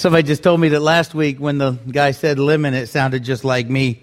Somebody 0.00 0.22
just 0.22 0.42
told 0.42 0.58
me 0.58 0.70
that 0.70 0.80
last 0.80 1.14
week 1.14 1.36
when 1.40 1.58
the 1.58 1.72
guy 1.72 2.12
said 2.12 2.38
lemon, 2.38 2.72
it 2.72 2.86
sounded 2.86 3.22
just 3.22 3.44
like 3.44 3.68
me. 3.68 4.00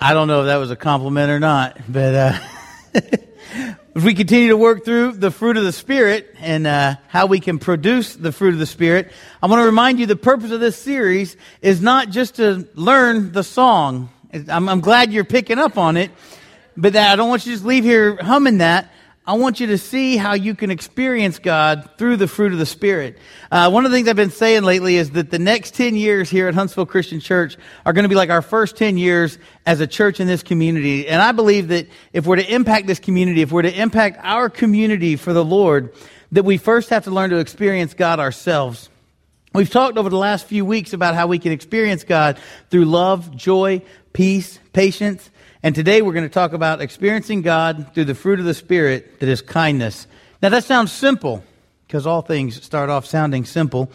I 0.00 0.14
don't 0.14 0.28
know 0.28 0.42
if 0.42 0.46
that 0.46 0.58
was 0.58 0.70
a 0.70 0.76
compliment 0.76 1.32
or 1.32 1.40
not, 1.40 1.80
but 1.88 2.14
uh, 2.14 2.38
if 2.94 4.04
we 4.04 4.14
continue 4.14 4.50
to 4.50 4.56
work 4.56 4.84
through 4.84 5.14
the 5.14 5.32
fruit 5.32 5.56
of 5.56 5.64
the 5.64 5.72
Spirit 5.72 6.32
and 6.38 6.64
uh, 6.64 6.94
how 7.08 7.26
we 7.26 7.40
can 7.40 7.58
produce 7.58 8.14
the 8.14 8.30
fruit 8.30 8.54
of 8.54 8.60
the 8.60 8.66
Spirit, 8.66 9.10
I 9.42 9.48
want 9.48 9.62
to 9.62 9.66
remind 9.66 9.98
you 9.98 10.06
the 10.06 10.14
purpose 10.14 10.52
of 10.52 10.60
this 10.60 10.76
series 10.76 11.36
is 11.60 11.82
not 11.82 12.10
just 12.10 12.36
to 12.36 12.68
learn 12.76 13.32
the 13.32 13.42
song. 13.42 14.10
I'm, 14.32 14.68
I'm 14.68 14.80
glad 14.80 15.12
you're 15.12 15.24
picking 15.24 15.58
up 15.58 15.76
on 15.76 15.96
it, 15.96 16.12
but 16.76 16.92
that 16.92 17.10
I 17.10 17.16
don't 17.16 17.28
want 17.28 17.44
you 17.46 17.50
to 17.50 17.56
just 17.56 17.66
leave 17.66 17.82
here 17.82 18.14
humming 18.22 18.58
that. 18.58 18.92
I 19.28 19.34
want 19.34 19.58
you 19.58 19.66
to 19.68 19.78
see 19.78 20.16
how 20.16 20.34
you 20.34 20.54
can 20.54 20.70
experience 20.70 21.40
God 21.40 21.90
through 21.98 22.16
the 22.16 22.28
fruit 22.28 22.52
of 22.52 22.60
the 22.60 22.66
Spirit. 22.66 23.18
Uh, 23.50 23.68
one 23.70 23.84
of 23.84 23.90
the 23.90 23.96
things 23.96 24.06
I've 24.06 24.14
been 24.14 24.30
saying 24.30 24.62
lately 24.62 24.98
is 24.98 25.10
that 25.12 25.30
the 25.30 25.38
next 25.40 25.74
10 25.74 25.96
years 25.96 26.30
here 26.30 26.46
at 26.46 26.54
Huntsville 26.54 26.86
Christian 26.86 27.18
Church 27.18 27.56
are 27.84 27.92
going 27.92 28.04
to 28.04 28.08
be 28.08 28.14
like 28.14 28.30
our 28.30 28.40
first 28.40 28.76
10 28.76 28.96
years 28.96 29.40
as 29.66 29.80
a 29.80 29.86
church 29.88 30.20
in 30.20 30.28
this 30.28 30.44
community. 30.44 31.08
And 31.08 31.20
I 31.20 31.32
believe 31.32 31.68
that 31.68 31.88
if 32.12 32.24
we're 32.24 32.36
to 32.36 32.54
impact 32.54 32.86
this 32.86 33.00
community, 33.00 33.42
if 33.42 33.50
we're 33.50 33.62
to 33.62 33.80
impact 33.80 34.20
our 34.22 34.48
community 34.48 35.16
for 35.16 35.32
the 35.32 35.44
Lord, 35.44 35.92
that 36.30 36.44
we 36.44 36.56
first 36.56 36.90
have 36.90 37.02
to 37.04 37.10
learn 37.10 37.30
to 37.30 37.38
experience 37.38 37.94
God 37.94 38.20
ourselves. 38.20 38.90
We've 39.56 39.70
talked 39.70 39.96
over 39.96 40.10
the 40.10 40.18
last 40.18 40.44
few 40.44 40.66
weeks 40.66 40.92
about 40.92 41.14
how 41.14 41.28
we 41.28 41.38
can 41.38 41.50
experience 41.50 42.04
God 42.04 42.38
through 42.68 42.84
love, 42.84 43.34
joy, 43.34 43.80
peace, 44.12 44.60
patience, 44.74 45.30
and 45.62 45.74
today 45.74 46.02
we're 46.02 46.12
going 46.12 46.28
to 46.28 46.34
talk 46.34 46.52
about 46.52 46.82
experiencing 46.82 47.40
God 47.40 47.94
through 47.94 48.04
the 48.04 48.14
fruit 48.14 48.38
of 48.38 48.44
the 48.44 48.52
Spirit 48.52 49.18
that 49.20 49.30
is 49.30 49.40
kindness. 49.40 50.06
Now 50.42 50.50
that 50.50 50.64
sounds 50.64 50.92
simple 50.92 51.42
because 51.86 52.06
all 52.06 52.20
things 52.20 52.62
start 52.62 52.90
off 52.90 53.06
sounding 53.06 53.46
simple. 53.46 53.90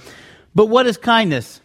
But 0.55 0.65
what 0.65 0.87
is 0.87 0.97
kindness? 0.97 1.61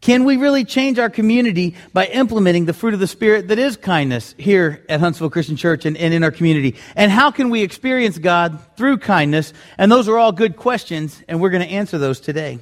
Can 0.00 0.24
we 0.24 0.38
really 0.38 0.64
change 0.64 0.98
our 0.98 1.10
community 1.10 1.74
by 1.92 2.06
implementing 2.06 2.64
the 2.64 2.72
fruit 2.72 2.94
of 2.94 3.00
the 3.00 3.06
Spirit 3.06 3.48
that 3.48 3.58
is 3.58 3.76
kindness 3.76 4.34
here 4.38 4.82
at 4.88 5.00
Huntsville 5.00 5.28
Christian 5.28 5.56
Church 5.56 5.84
and, 5.84 5.98
and, 5.98 6.14
in 6.14 6.24
our 6.24 6.30
community? 6.30 6.76
And 6.94 7.12
how 7.12 7.30
can 7.30 7.50
we 7.50 7.62
experience 7.62 8.16
God 8.16 8.58
through 8.78 8.98
kindness? 8.98 9.52
And 9.76 9.92
those 9.92 10.08
are 10.08 10.16
all 10.16 10.32
good 10.32 10.56
questions, 10.56 11.22
and 11.28 11.38
we're 11.38 11.50
going 11.50 11.66
to 11.66 11.74
answer 11.74 11.98
those 11.98 12.18
today. 12.18 12.60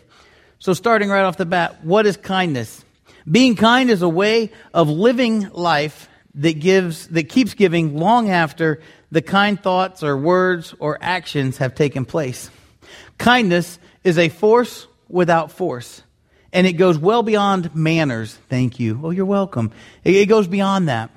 So, 0.64 0.72
starting 0.72 1.10
right 1.10 1.24
off 1.24 1.36
the 1.36 1.44
bat, 1.44 1.84
what 1.84 2.06
is 2.06 2.16
kindness? 2.16 2.82
Being 3.30 3.54
kind 3.54 3.90
is 3.90 4.00
a 4.00 4.08
way 4.08 4.50
of 4.72 4.88
living 4.88 5.50
life 5.50 6.08
that 6.36 6.58
gives, 6.58 7.06
that 7.08 7.24
keeps 7.24 7.52
giving 7.52 7.98
long 7.98 8.30
after 8.30 8.80
the 9.12 9.20
kind 9.20 9.62
thoughts 9.62 10.02
or 10.02 10.16
words 10.16 10.74
or 10.78 10.96
actions 11.02 11.58
have 11.58 11.74
taken 11.74 12.06
place. 12.06 12.48
Kindness 13.18 13.78
is 14.04 14.16
a 14.16 14.30
force 14.30 14.86
without 15.06 15.52
force. 15.52 16.02
And 16.50 16.66
it 16.66 16.78
goes 16.78 16.96
well 16.96 17.22
beyond 17.22 17.76
manners. 17.76 18.32
Thank 18.48 18.80
you. 18.80 18.98
Oh, 19.04 19.10
you're 19.10 19.26
welcome. 19.26 19.70
It 20.02 20.30
goes 20.30 20.48
beyond 20.48 20.88
that. 20.88 21.10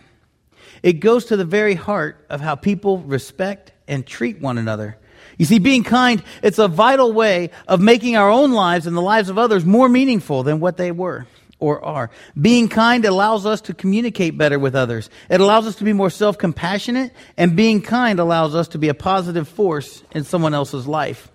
It 0.83 0.99
goes 0.99 1.23
to 1.27 1.37
the 1.37 1.45
very 1.45 1.75
heart 1.75 2.25
of 2.29 2.41
how 2.41 2.55
people 2.55 2.97
respect 2.97 3.71
and 3.87 4.05
treat 4.05 4.41
one 4.41 4.57
another. 4.57 4.97
You 5.38 5.45
see, 5.45 5.59
being 5.59 5.83
kind, 5.83 6.23
it's 6.41 6.59
a 6.59 6.67
vital 6.67 7.13
way 7.13 7.52
of 7.67 7.80
making 7.80 8.16
our 8.16 8.30
own 8.30 8.52
lives 8.52 8.88
and 8.88 8.97
the 8.97 9.02
lives 9.02 9.30
of 9.30 9.38
others 9.38 9.66
more 9.66 9.88
meaningful 9.88 10.43
than 10.43 10.59
what 10.59 10.77
they 10.77 10.91
were 10.91 11.27
or 11.59 11.83
are. 11.83 12.09
Being 12.39 12.69
kind 12.69 13.05
allows 13.05 13.45
us 13.45 13.61
to 13.61 13.73
communicate 13.73 14.38
better 14.38 14.59
with 14.59 14.75
others. 14.75 15.09
It 15.30 15.41
allows 15.41 15.67
us 15.67 15.75
to 15.77 15.83
be 15.83 15.93
more 15.93 16.09
self-compassionate, 16.09 17.13
and 17.35 17.55
being 17.55 17.81
kind 17.81 18.19
allows 18.19 18.55
us 18.55 18.67
to 18.69 18.77
be 18.77 18.89
a 18.89 18.93
positive 18.93 19.47
force 19.47 20.03
in 20.11 20.23
someone 20.23 20.53
else's 20.53 20.88
life. 20.88 21.31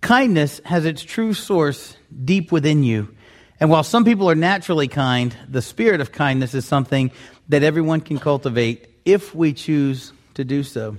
Kindness 0.00 0.60
has 0.64 0.84
its 0.84 1.02
true 1.02 1.32
source 1.34 1.96
deep 2.24 2.52
within 2.52 2.82
you. 2.82 3.14
And 3.58 3.70
while 3.70 3.82
some 3.82 4.04
people 4.04 4.30
are 4.30 4.34
naturally 4.34 4.88
kind, 4.88 5.34
the 5.48 5.62
spirit 5.62 6.02
of 6.02 6.12
kindness 6.12 6.52
is 6.52 6.66
something 6.66 7.10
that 7.48 7.62
everyone 7.62 8.02
can 8.02 8.18
cultivate 8.18 8.88
if 9.06 9.34
we 9.34 9.54
choose 9.54 10.12
to 10.34 10.44
do 10.44 10.62
so. 10.62 10.98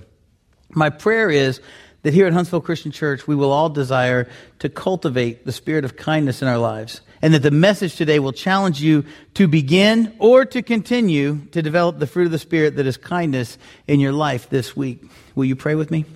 My 0.70 0.90
prayer 0.90 1.30
is 1.30 1.60
that 2.08 2.14
here 2.14 2.26
at 2.26 2.32
Huntsville 2.32 2.62
Christian 2.62 2.90
Church, 2.90 3.26
we 3.26 3.34
will 3.34 3.52
all 3.52 3.68
desire 3.68 4.30
to 4.60 4.70
cultivate 4.70 5.44
the 5.44 5.52
spirit 5.52 5.84
of 5.84 5.94
kindness 5.94 6.40
in 6.40 6.48
our 6.48 6.56
lives 6.56 7.02
and 7.20 7.34
that 7.34 7.42
the 7.42 7.50
message 7.50 7.96
today 7.96 8.18
will 8.18 8.32
challenge 8.32 8.80
you 8.80 9.04
to 9.34 9.46
begin 9.46 10.16
or 10.18 10.46
to 10.46 10.62
continue 10.62 11.44
to 11.52 11.60
develop 11.60 11.98
the 11.98 12.06
fruit 12.06 12.24
of 12.24 12.32
the 12.32 12.38
Spirit 12.38 12.76
that 12.76 12.86
is 12.86 12.96
kindness 12.96 13.58
in 13.86 14.00
your 14.00 14.12
life 14.12 14.48
this 14.48 14.74
week. 14.74 15.02
Will 15.34 15.44
you 15.44 15.54
pray 15.54 15.74
with 15.74 15.90
me? 15.90 16.06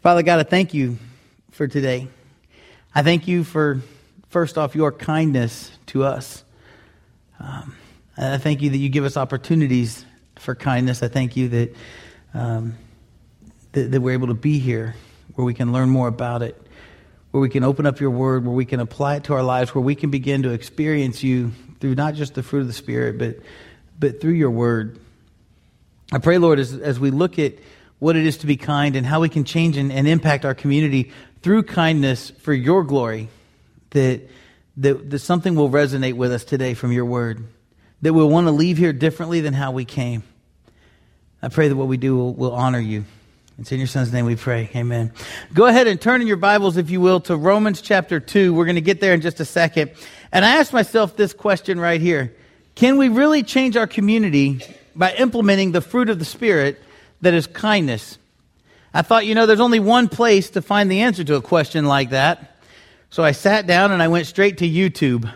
Father 0.00 0.22
God, 0.22 0.38
I 0.38 0.44
thank 0.44 0.74
you 0.74 0.96
for 1.50 1.66
today. 1.66 2.06
I 2.94 3.02
thank 3.02 3.26
you 3.26 3.42
for, 3.42 3.80
first 4.28 4.58
off, 4.58 4.76
your 4.76 4.92
kindness 4.92 5.72
to 5.86 6.04
us. 6.04 6.44
Um, 7.40 7.74
I 8.16 8.38
thank 8.38 8.62
you 8.62 8.70
that 8.70 8.78
you 8.78 8.88
give 8.88 9.04
us 9.04 9.16
opportunities 9.16 10.04
for 10.36 10.54
kindness. 10.54 11.02
I 11.02 11.08
thank 11.08 11.36
you 11.36 11.48
that, 11.48 11.76
um, 12.32 12.76
that, 13.72 13.90
that 13.90 14.00
we're 14.00 14.12
able 14.12 14.28
to 14.28 14.34
be 14.34 14.58
here 14.58 14.94
where 15.34 15.44
we 15.44 15.54
can 15.54 15.72
learn 15.72 15.88
more 15.88 16.08
about 16.08 16.42
it 16.42 16.60
where 17.30 17.40
we 17.40 17.48
can 17.48 17.62
open 17.62 17.86
up 17.86 18.00
your 18.00 18.10
word, 18.10 18.44
where 18.44 18.54
we 18.54 18.64
can 18.64 18.80
apply 18.80 19.16
it 19.16 19.24
to 19.24 19.34
our 19.34 19.42
lives, 19.42 19.74
where 19.74 19.82
we 19.82 19.94
can 19.94 20.10
begin 20.10 20.42
to 20.42 20.50
experience 20.50 21.22
you 21.22 21.52
through 21.80 21.94
not 21.94 22.14
just 22.14 22.34
the 22.34 22.42
fruit 22.42 22.60
of 22.60 22.66
the 22.66 22.72
Spirit, 22.72 23.18
but, 23.18 23.38
but 23.98 24.20
through 24.20 24.32
your 24.32 24.50
word. 24.50 24.98
I 26.12 26.18
pray, 26.18 26.38
Lord, 26.38 26.58
as, 26.58 26.72
as 26.72 26.98
we 26.98 27.10
look 27.10 27.38
at 27.38 27.54
what 28.00 28.16
it 28.16 28.26
is 28.26 28.38
to 28.38 28.46
be 28.46 28.56
kind 28.56 28.96
and 28.96 29.06
how 29.06 29.20
we 29.20 29.28
can 29.28 29.44
change 29.44 29.76
and, 29.76 29.92
and 29.92 30.08
impact 30.08 30.44
our 30.44 30.54
community 30.54 31.12
through 31.42 31.62
kindness 31.64 32.30
for 32.30 32.52
your 32.52 32.82
glory, 32.82 33.28
that, 33.90 34.28
that, 34.78 35.10
that 35.10 35.18
something 35.20 35.54
will 35.54 35.70
resonate 35.70 36.14
with 36.14 36.32
us 36.32 36.44
today 36.44 36.74
from 36.74 36.90
your 36.90 37.04
word, 37.04 37.44
that 38.02 38.12
we'll 38.12 38.28
want 38.28 38.48
to 38.48 38.52
leave 38.52 38.76
here 38.76 38.92
differently 38.92 39.40
than 39.40 39.54
how 39.54 39.70
we 39.70 39.84
came. 39.84 40.24
I 41.42 41.48
pray 41.48 41.68
that 41.68 41.76
what 41.76 41.86
we 41.86 41.96
do 41.96 42.16
will, 42.16 42.34
will 42.34 42.52
honor 42.52 42.80
you. 42.80 43.04
It's 43.60 43.70
in 43.72 43.78
your 43.78 43.88
son's 43.88 44.10
name 44.10 44.24
we 44.24 44.36
pray. 44.36 44.70
Amen. 44.74 45.12
Go 45.52 45.66
ahead 45.66 45.86
and 45.86 46.00
turn 46.00 46.22
in 46.22 46.26
your 46.26 46.38
Bibles, 46.38 46.78
if 46.78 46.88
you 46.88 46.98
will, 46.98 47.20
to 47.20 47.36
Romans 47.36 47.82
chapter 47.82 48.18
2. 48.18 48.54
We're 48.54 48.64
going 48.64 48.76
to 48.76 48.80
get 48.80 49.02
there 49.02 49.12
in 49.12 49.20
just 49.20 49.38
a 49.38 49.44
second. 49.44 49.90
And 50.32 50.46
I 50.46 50.56
asked 50.56 50.72
myself 50.72 51.14
this 51.14 51.34
question 51.34 51.78
right 51.78 52.00
here. 52.00 52.34
Can 52.74 52.96
we 52.96 53.10
really 53.10 53.42
change 53.42 53.76
our 53.76 53.86
community 53.86 54.62
by 54.96 55.12
implementing 55.12 55.72
the 55.72 55.82
fruit 55.82 56.08
of 56.08 56.18
the 56.18 56.24
Spirit 56.24 56.80
that 57.20 57.34
is 57.34 57.46
kindness? 57.46 58.16
I 58.94 59.02
thought, 59.02 59.26
you 59.26 59.34
know, 59.34 59.44
there's 59.44 59.60
only 59.60 59.78
one 59.78 60.08
place 60.08 60.48
to 60.50 60.62
find 60.62 60.90
the 60.90 61.02
answer 61.02 61.22
to 61.22 61.34
a 61.34 61.42
question 61.42 61.84
like 61.84 62.10
that. 62.10 62.56
So 63.10 63.22
I 63.22 63.32
sat 63.32 63.66
down 63.66 63.92
and 63.92 64.02
I 64.02 64.08
went 64.08 64.26
straight 64.26 64.58
to 64.58 64.66
YouTube. 64.66 65.30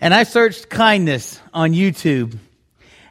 And 0.00 0.12
I 0.12 0.24
searched 0.24 0.68
kindness 0.68 1.40
on 1.54 1.74
YouTube. 1.74 2.36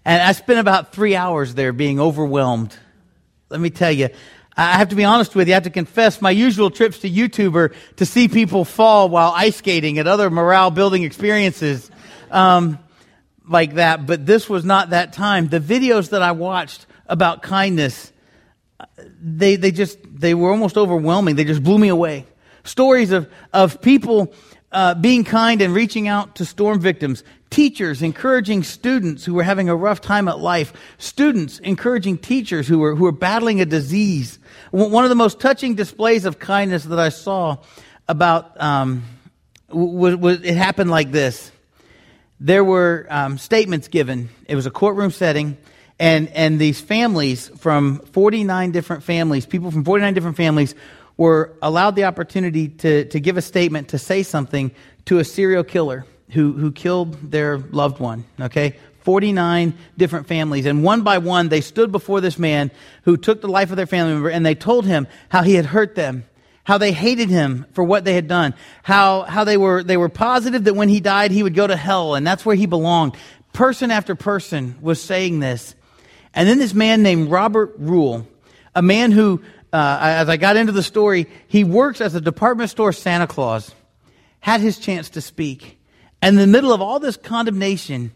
And 0.03 0.21
I 0.21 0.33
spent 0.33 0.59
about 0.59 0.91
three 0.91 1.15
hours 1.15 1.53
there 1.53 1.71
being 1.71 2.01
overwhelmed 2.01 2.77
let 3.49 3.59
me 3.59 3.69
tell 3.69 3.91
you, 3.91 4.09
I 4.57 4.77
have 4.77 4.89
to 4.89 4.95
be 4.95 5.03
honest 5.03 5.35
with 5.35 5.47
you. 5.47 5.53
I 5.53 5.55
have 5.55 5.63
to 5.63 5.69
confess 5.69 6.21
my 6.21 6.31
usual 6.31 6.71
trips 6.71 6.99
to 6.99 7.09
YouTuber 7.09 7.75
to 7.97 8.05
see 8.05 8.27
people 8.27 8.63
fall 8.63 9.09
while 9.09 9.31
ice 9.35 9.57
skating 9.57 9.99
and 9.99 10.07
other 10.07 10.29
morale 10.29 10.71
building 10.71 11.03
experiences 11.03 11.91
um, 12.31 12.79
like 13.47 13.75
that. 13.75 14.05
But 14.05 14.25
this 14.25 14.49
was 14.49 14.63
not 14.63 14.91
that 14.91 15.13
time. 15.13 15.49
The 15.49 15.59
videos 15.59 16.11
that 16.11 16.21
I 16.21 16.31
watched 16.31 16.85
about 17.07 17.41
kindness, 17.41 18.13
they, 19.21 19.57
they 19.57 19.71
just, 19.71 19.99
they 20.03 20.33
were 20.33 20.51
almost 20.51 20.77
overwhelming. 20.77 21.35
They 21.35 21.43
just 21.43 21.63
blew 21.63 21.77
me 21.77 21.89
away. 21.89 22.25
Stories 22.63 23.11
of, 23.11 23.29
of 23.51 23.81
people 23.81 24.33
uh, 24.71 24.95
being 24.95 25.23
kind 25.25 25.61
and 25.61 25.73
reaching 25.73 26.07
out 26.07 26.37
to 26.37 26.45
storm 26.45 26.79
victims, 26.79 27.23
teachers 27.55 28.01
encouraging 28.01 28.63
students 28.63 29.23
who 29.23 29.33
were 29.33 29.41
having 29.41 29.69
a 29.69 29.75
rough 29.77 30.01
time 30.01 30.27
at 30.27 30.39
life, 30.39 30.73
students 30.97 31.57
encouraging 31.59 32.17
teachers 32.17 32.67
who 32.67 32.79
were, 32.79 32.93
who 32.97 33.05
were 33.05 33.13
battling 33.13 33.61
a 33.61 33.65
disease. 33.65 34.39
One 34.71 35.05
of 35.05 35.09
the 35.09 35.15
most 35.15 35.39
touching 35.39 35.73
displays 35.73 36.25
of 36.25 36.37
kindness 36.37 36.83
that 36.83 36.99
I 36.99 37.07
saw 37.07 37.59
about, 38.09 38.61
um, 38.61 39.05
was, 39.69 40.17
was, 40.17 40.41
it 40.41 40.57
happened 40.57 40.91
like 40.91 41.13
this. 41.13 41.49
There 42.41 42.61
were 42.61 43.07
um, 43.09 43.37
statements 43.37 43.87
given. 43.87 44.27
It 44.49 44.55
was 44.57 44.65
a 44.65 44.71
courtroom 44.71 45.11
setting, 45.11 45.57
and, 45.97 46.27
and 46.31 46.59
these 46.59 46.81
families 46.81 47.47
from 47.57 47.99
49 47.99 48.71
different 48.71 49.01
families, 49.01 49.45
people 49.45 49.71
from 49.71 49.85
49 49.85 50.13
different 50.13 50.35
families, 50.35 50.75
were 51.15 51.53
allowed 51.61 51.95
the 51.95 52.03
opportunity 52.03 52.67
to, 52.67 53.05
to 53.05 53.19
give 53.21 53.37
a 53.37 53.41
statement, 53.41 53.87
to 53.89 53.97
say 53.97 54.23
something 54.23 54.71
to 55.05 55.19
a 55.19 55.23
serial 55.23 55.63
killer 55.63 56.05
who, 56.31 56.53
who 56.53 56.71
killed 56.71 57.31
their 57.31 57.57
loved 57.57 57.99
one, 57.99 58.25
okay? 58.39 58.75
49 59.01 59.75
different 59.97 60.27
families. 60.27 60.65
And 60.65 60.83
one 60.83 61.03
by 61.03 61.19
one, 61.19 61.49
they 61.49 61.61
stood 61.61 61.91
before 61.91 62.21
this 62.21 62.39
man 62.39 62.71
who 63.03 63.17
took 63.17 63.41
the 63.41 63.47
life 63.47 63.69
of 63.69 63.77
their 63.77 63.85
family 63.85 64.13
member 64.13 64.29
and 64.29 64.45
they 64.45 64.55
told 64.55 64.85
him 64.85 65.07
how 65.29 65.43
he 65.43 65.53
had 65.53 65.65
hurt 65.65 65.93
them, 65.93 66.23
how 66.63 66.79
they 66.79 66.91
hated 66.91 67.29
him 67.29 67.67
for 67.73 67.83
what 67.83 68.03
they 68.03 68.15
had 68.15 68.27
done, 68.27 68.55
how, 68.81 69.21
how 69.21 69.43
they, 69.43 69.57
were, 69.57 69.83
they 69.83 69.97
were 69.97 70.09
positive 70.09 70.63
that 70.63 70.73
when 70.73 70.89
he 70.89 70.99
died, 70.99 71.31
he 71.31 71.43
would 71.43 71.53
go 71.53 71.67
to 71.67 71.75
hell 71.75 72.15
and 72.15 72.25
that's 72.25 72.45
where 72.45 72.55
he 72.55 72.65
belonged. 72.65 73.15
Person 73.53 73.91
after 73.91 74.15
person 74.15 74.75
was 74.81 75.01
saying 75.01 75.39
this. 75.39 75.75
And 76.33 76.49
then 76.49 76.57
this 76.57 76.73
man 76.73 77.03
named 77.03 77.29
Robert 77.29 77.75
Rule, 77.77 78.27
a 78.73 78.81
man 78.81 79.11
who 79.11 79.41
uh, 79.75 79.99
as 80.01 80.29
I 80.29 80.37
got 80.37 80.55
into 80.55 80.71
the 80.71 80.81
story, 80.81 81.27
he 81.49 81.65
works 81.65 81.99
as 81.99 82.15
a 82.15 82.21
department 82.21 82.69
store 82.69 82.93
Santa 82.93 83.27
Claus, 83.27 83.75
had 84.39 84.61
his 84.61 84.79
chance 84.79 85.09
to 85.11 85.21
speak. 85.21 85.77
And 86.25 86.39
in 86.39 86.41
the 86.41 86.57
middle 86.57 86.73
of 86.73 86.81
all 86.81 86.99
this 86.99 87.17
condemnation, 87.17 88.11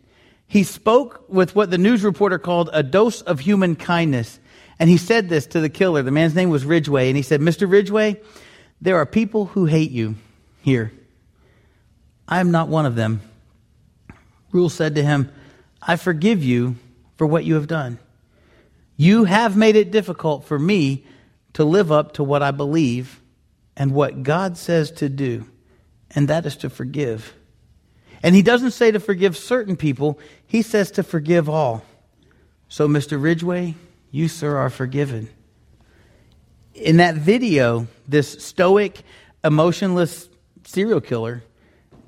he 0.48 0.64
spoke 0.64 1.26
with 1.30 1.56
what 1.56 1.70
the 1.70 1.78
news 1.78 2.04
reporter 2.04 2.40
called 2.40 2.72
a 2.74 2.82
dose 2.82 3.22
of 3.22 3.40
human 3.40 3.76
kindness. 3.76 4.40
And 4.80 4.90
he 4.90 4.98
said 4.98 5.30
this 5.30 5.46
to 5.46 5.60
the 5.60 5.70
killer. 5.70 6.02
The 6.02 6.10
man's 6.10 6.34
name 6.34 6.50
was 6.50 6.66
Ridgway. 6.66 7.10
And 7.10 7.16
he 7.16 7.22
said, 7.22 7.40
Mr. 7.40 7.72
Ridgway, 7.72 8.20
there 8.82 8.96
are 8.96 9.06
people 9.06 9.46
who 9.46 9.66
hate 9.66 9.92
you 9.92 10.16
here. 10.64 10.92
I 12.28 12.40
am 12.40 12.50
not 12.50 12.68
one 12.68 12.88
of 12.88 12.96
them. 12.96 13.22
Rule 14.52 14.70
said 14.70 14.96
to 14.96 15.04
him, 15.04 15.32
I 15.80 15.96
forgive 15.96 16.44
you 16.44 16.78
for 17.16 17.28
what 17.28 17.46
you 17.46 17.54
have 17.54 17.68
done. 17.68 18.00
You 18.98 19.26
have 19.26 19.56
made 19.56 19.76
it 19.76 19.92
difficult 19.92 20.46
for 20.46 20.58
me 20.58 21.06
to 21.54 21.64
live 21.64 21.92
up 21.92 22.14
to 22.14 22.24
what 22.24 22.42
I 22.42 22.50
believe 22.50 23.22
and 23.78 23.92
what 23.92 24.24
God 24.24 24.58
says 24.58 24.90
to 24.94 25.10
do, 25.10 25.46
and 26.10 26.28
that 26.28 26.48
is 26.48 26.58
to 26.58 26.72
forgive. 26.72 27.36
And 28.22 28.36
he 28.36 28.42
doesn't 28.42 28.72
say 28.72 28.92
to 28.92 29.00
forgive 29.00 29.38
certain 29.38 29.76
people, 29.76 30.20
he 30.46 30.62
says 30.62 30.92
to 30.92 31.04
forgive 31.04 31.48
all. 31.50 31.84
So, 32.68 32.88
Mr. 32.88 33.22
Ridgway, 33.22 33.76
you, 34.12 34.28
sir, 34.28 34.58
are 34.58 34.70
forgiven. 34.70 35.30
In 36.74 36.98
that 36.98 37.16
video, 37.16 37.88
this 38.08 38.44
stoic, 38.44 39.02
emotionless 39.44 40.30
serial 40.66 41.02
killer 41.02 41.44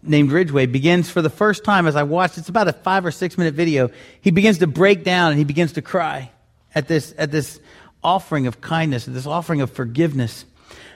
named 0.03 0.31
Ridgway 0.31 0.65
begins 0.65 1.09
for 1.09 1.21
the 1.21 1.29
first 1.29 1.63
time 1.63 1.87
as 1.87 1.95
I 1.95 2.03
watched, 2.03 2.37
it's 2.37 2.49
about 2.49 2.67
a 2.67 2.73
five 2.73 3.05
or 3.05 3.11
six 3.11 3.37
minute 3.37 3.53
video. 3.53 3.89
He 4.21 4.31
begins 4.31 4.59
to 4.59 4.67
break 4.67 5.03
down 5.03 5.31
and 5.31 5.37
he 5.37 5.45
begins 5.45 5.73
to 5.73 5.81
cry 5.81 6.31
at 6.73 6.87
this, 6.87 7.13
at 7.17 7.31
this 7.31 7.59
offering 8.03 8.47
of 8.47 8.61
kindness, 8.61 9.07
at 9.07 9.13
this 9.13 9.27
offering 9.27 9.61
of 9.61 9.71
forgiveness. 9.71 10.45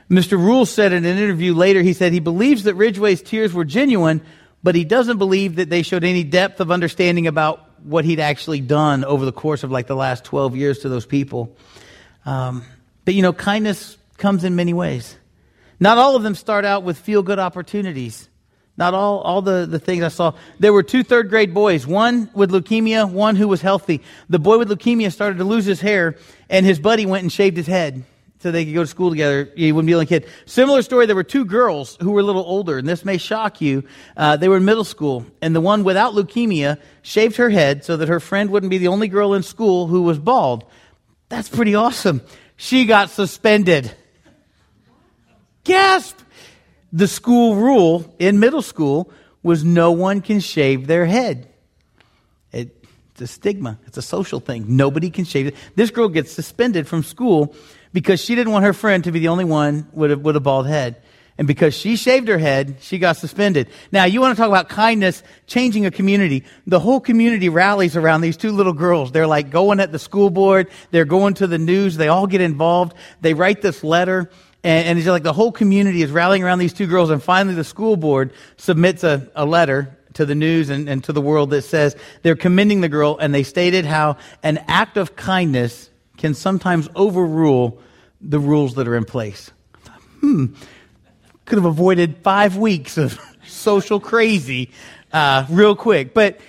Mr. 0.09 0.33
Rule 0.33 0.65
said 0.65 0.93
in 0.93 1.05
an 1.05 1.17
interview 1.17 1.53
later, 1.53 1.81
he 1.81 1.93
said 1.93 2.13
he 2.13 2.19
believes 2.19 2.63
that 2.63 2.75
Ridgway's 2.75 3.21
tears 3.21 3.53
were 3.53 3.65
genuine, 3.65 4.21
but 4.65 4.73
he 4.73 4.83
doesn't 4.83 5.19
believe 5.19 5.57
that 5.57 5.69
they 5.69 5.83
showed 5.83 6.03
any 6.03 6.23
depth 6.23 6.59
of 6.59 6.71
understanding 6.71 7.27
about 7.27 7.69
what 7.83 8.03
he'd 8.03 8.19
actually 8.19 8.61
done 8.61 9.05
over 9.05 9.23
the 9.23 9.31
course 9.31 9.61
of 9.63 9.69
like 9.69 9.85
the 9.85 9.95
last 9.95 10.23
12 10.23 10.55
years 10.55 10.79
to 10.79 10.89
those 10.89 11.05
people. 11.05 11.55
Um, 12.25 12.63
but 13.05 13.13
you 13.13 13.21
know, 13.21 13.31
kindness 13.31 13.95
comes 14.17 14.43
in 14.43 14.55
many 14.55 14.73
ways. 14.73 15.17
Not 15.79 15.99
all 15.99 16.15
of 16.15 16.23
them 16.23 16.33
start 16.33 16.65
out 16.65 16.81
with 16.81 16.97
feel 16.97 17.21
good 17.21 17.37
opportunities. 17.37 18.27
Not 18.75 18.95
all, 18.95 19.19
all 19.19 19.43
the, 19.43 19.67
the 19.69 19.77
things 19.77 20.03
I 20.03 20.07
saw. 20.07 20.33
There 20.57 20.73
were 20.73 20.81
two 20.81 21.03
third 21.03 21.29
grade 21.29 21.53
boys, 21.53 21.85
one 21.85 22.31
with 22.33 22.49
leukemia, 22.49 23.07
one 23.07 23.35
who 23.35 23.47
was 23.47 23.61
healthy. 23.61 24.01
The 24.29 24.39
boy 24.39 24.57
with 24.57 24.71
leukemia 24.71 25.11
started 25.13 25.37
to 25.37 25.43
lose 25.43 25.65
his 25.65 25.79
hair, 25.79 26.17
and 26.49 26.65
his 26.65 26.79
buddy 26.79 27.05
went 27.05 27.21
and 27.21 27.31
shaved 27.31 27.55
his 27.55 27.67
head 27.67 28.03
so 28.45 28.51
they 28.51 28.63
could 28.63 28.75
go 28.75 28.83
to 28.83 28.87
school 28.87 29.09
together. 29.09 29.49
He 29.55 29.71
wouldn't 29.71 29.87
be 29.87 29.93
the 29.93 29.95
only 29.95 30.05
kid. 30.05 30.27
Similar 30.45 30.83
story, 30.83 31.07
there 31.07 31.15
were 31.15 31.23
two 31.23 31.45
girls 31.45 31.97
who 31.99 32.11
were 32.11 32.19
a 32.19 32.23
little 32.23 32.43
older, 32.43 32.77
and 32.77 32.87
this 32.87 33.03
may 33.03 33.17
shock 33.17 33.59
you. 33.59 33.83
Uh, 34.15 34.37
they 34.37 34.47
were 34.47 34.57
in 34.57 34.65
middle 34.65 34.83
school, 34.83 35.25
and 35.41 35.55
the 35.55 35.61
one 35.61 35.83
without 35.83 36.13
leukemia 36.13 36.77
shaved 37.01 37.37
her 37.37 37.49
head 37.49 37.83
so 37.83 37.97
that 37.97 38.07
her 38.07 38.19
friend 38.19 38.51
wouldn't 38.51 38.69
be 38.69 38.77
the 38.77 38.89
only 38.89 39.07
girl 39.07 39.33
in 39.33 39.41
school 39.41 39.87
who 39.87 40.03
was 40.03 40.19
bald. 40.19 40.63
That's 41.27 41.49
pretty 41.49 41.73
awesome. 41.73 42.21
She 42.55 42.85
got 42.85 43.09
suspended. 43.09 43.91
Gasp! 45.63 46.19
the 46.95 47.09
school 47.09 47.55
rule 47.55 48.15
in 48.19 48.39
middle 48.39 48.61
school 48.61 49.11
was 49.43 49.65
no 49.65 49.91
one 49.91 50.21
can 50.21 50.39
shave 50.39 50.87
their 50.87 51.05
head. 51.05 51.49
It, 52.53 52.85
it's 53.11 53.21
a 53.21 53.27
stigma. 53.27 53.79
It's 53.85 53.97
a 53.97 54.01
social 54.01 54.39
thing. 54.39 54.77
Nobody 54.77 55.09
can 55.09 55.25
shave 55.25 55.47
it. 55.47 55.55
This 55.75 55.91
girl 55.91 56.07
gets 56.07 56.31
suspended 56.31 56.87
from 56.87 57.03
school 57.03 57.53
because 57.95 58.21
she 58.21 58.35
didn't 58.35 58.51
want 58.51 58.65
her 58.65 58.73
friend 58.73 59.05
to 59.05 59.11
be 59.13 59.19
the 59.19 59.29
only 59.29 59.45
one 59.45 59.87
with 59.93 60.11
a, 60.11 60.17
with 60.17 60.35
a 60.35 60.41
bald 60.41 60.67
head. 60.67 60.97
And 61.37 61.47
because 61.47 61.73
she 61.73 61.95
shaved 61.95 62.27
her 62.27 62.37
head, 62.37 62.75
she 62.81 62.97
got 62.97 63.15
suspended. 63.15 63.69
Now, 63.89 64.03
you 64.03 64.19
want 64.19 64.35
to 64.35 64.41
talk 64.41 64.49
about 64.49 64.67
kindness 64.67 65.23
changing 65.47 65.85
a 65.85 65.91
community. 65.91 66.43
The 66.67 66.81
whole 66.81 66.99
community 66.99 67.47
rallies 67.47 67.95
around 67.95 68.19
these 68.19 68.35
two 68.35 68.51
little 68.51 68.73
girls. 68.73 69.13
They're 69.13 69.27
like 69.27 69.49
going 69.49 69.79
at 69.79 69.93
the 69.93 69.99
school 69.99 70.29
board. 70.29 70.69
They're 70.91 71.05
going 71.05 71.35
to 71.35 71.47
the 71.47 71.57
news. 71.57 71.95
They 71.95 72.09
all 72.09 72.27
get 72.27 72.41
involved. 72.41 72.95
They 73.21 73.33
write 73.33 73.61
this 73.61 73.81
letter. 73.81 74.29
And, 74.61 74.87
and 74.87 74.99
it's 74.99 75.07
like 75.07 75.23
the 75.23 75.31
whole 75.31 75.53
community 75.53 76.01
is 76.01 76.11
rallying 76.11 76.43
around 76.43 76.59
these 76.59 76.73
two 76.73 76.87
girls. 76.87 77.09
And 77.09 77.23
finally, 77.23 77.55
the 77.55 77.63
school 77.63 77.95
board 77.95 78.33
submits 78.57 79.05
a, 79.05 79.31
a 79.35 79.45
letter 79.45 79.97
to 80.15 80.25
the 80.25 80.35
news 80.35 80.69
and, 80.69 80.89
and 80.89 81.01
to 81.05 81.13
the 81.13 81.21
world 81.21 81.51
that 81.51 81.61
says 81.61 81.95
they're 82.23 82.35
commending 82.35 82.81
the 82.81 82.89
girl. 82.89 83.17
And 83.17 83.33
they 83.33 83.43
stated 83.43 83.85
how 83.85 84.17
an 84.43 84.57
act 84.67 84.97
of 84.97 85.15
kindness 85.15 85.89
can 86.17 86.33
sometimes 86.33 86.89
overrule 86.95 87.79
the 88.21 88.39
rules 88.39 88.75
that 88.75 88.87
are 88.87 88.95
in 88.95 89.05
place. 89.05 89.51
Hmm. 90.21 90.47
Could 91.45 91.57
have 91.57 91.65
avoided 91.65 92.17
five 92.23 92.57
weeks 92.57 92.97
of 92.97 93.19
social 93.47 93.99
crazy 93.99 94.71
uh, 95.13 95.45
real 95.49 95.75
quick. 95.75 96.13
But, 96.13 96.39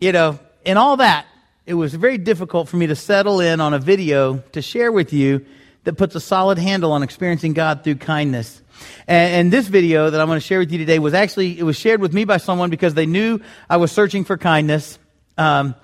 you 0.00 0.12
know, 0.12 0.38
in 0.64 0.76
all 0.76 0.96
that, 0.98 1.26
it 1.66 1.74
was 1.74 1.94
very 1.94 2.18
difficult 2.18 2.68
for 2.68 2.76
me 2.76 2.86
to 2.88 2.96
settle 2.96 3.40
in 3.40 3.60
on 3.60 3.72
a 3.72 3.78
video 3.78 4.38
to 4.52 4.60
share 4.60 4.92
with 4.92 5.12
you 5.12 5.46
that 5.84 5.94
puts 5.94 6.14
a 6.14 6.20
solid 6.20 6.58
handle 6.58 6.92
on 6.92 7.02
experiencing 7.02 7.52
God 7.52 7.84
through 7.84 7.96
kindness. 7.96 8.60
And, 9.06 9.34
and, 9.34 9.52
this 9.52 9.68
video 9.68 10.10
that 10.10 10.20
I'm 10.20 10.26
going 10.26 10.40
to 10.40 10.44
share 10.44 10.58
with 10.58 10.72
you 10.72 10.78
today 10.78 10.98
was 10.98 11.14
actually, 11.14 11.58
it 11.58 11.62
was 11.62 11.76
shared 11.76 12.00
with 12.00 12.12
me 12.12 12.24
by 12.24 12.38
someone 12.38 12.70
because 12.70 12.94
they 12.94 13.06
knew 13.06 13.40
I 13.70 13.76
was 13.76 13.92
searching 13.92 14.24
for 14.24 14.36
kindness. 14.36 14.98
Um, 15.38 15.74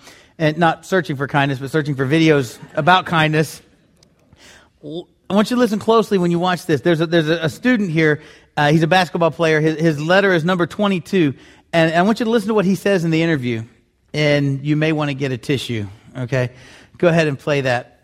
and 0.40 0.56
not 0.56 0.87
searching 0.87 1.16
for 1.16 1.28
kindness, 1.28 1.58
but 1.58 1.70
searching 1.70 1.94
for 1.94 2.06
videos 2.06 2.58
about 2.75 3.04
kindness. 3.04 3.60
I 4.82 5.34
want 5.34 5.50
you 5.50 5.56
to 5.56 5.60
listen 5.60 5.78
closely 5.78 6.16
when 6.16 6.31
you 6.31 6.38
watch 6.38 6.64
this. 6.64 6.81
There's 6.81 7.02
a, 7.02 7.06
there's 7.06 7.28
a, 7.28 7.50
student 7.50 7.90
here. 7.90 8.22
Uh, 8.56 8.72
he's 8.72 8.82
a 8.82 8.87
basketball 8.87 9.31
player. 9.31 9.60
His, 9.60 9.78
his 9.78 10.00
letter 10.00 10.32
is 10.32 10.42
number 10.42 10.66
22. 10.66 11.34
And 11.75 11.94
I 11.94 12.00
want 12.02 12.20
you 12.20 12.25
to 12.25 12.31
listen 12.31 12.48
to 12.48 12.54
what 12.54 12.64
he 12.64 12.75
says 12.75 13.04
in 13.04 13.10
the 13.10 13.22
interview. 13.22 13.64
And 14.14 14.64
you 14.64 14.76
may 14.76 14.92
want 14.92 15.10
to 15.10 15.14
get 15.14 15.31
a 15.31 15.37
tissue. 15.37 15.87
Okay? 16.16 16.52
Go 16.96 17.08
ahead 17.08 17.28
and 17.28 17.38
play 17.38 17.60
that. 17.60 18.00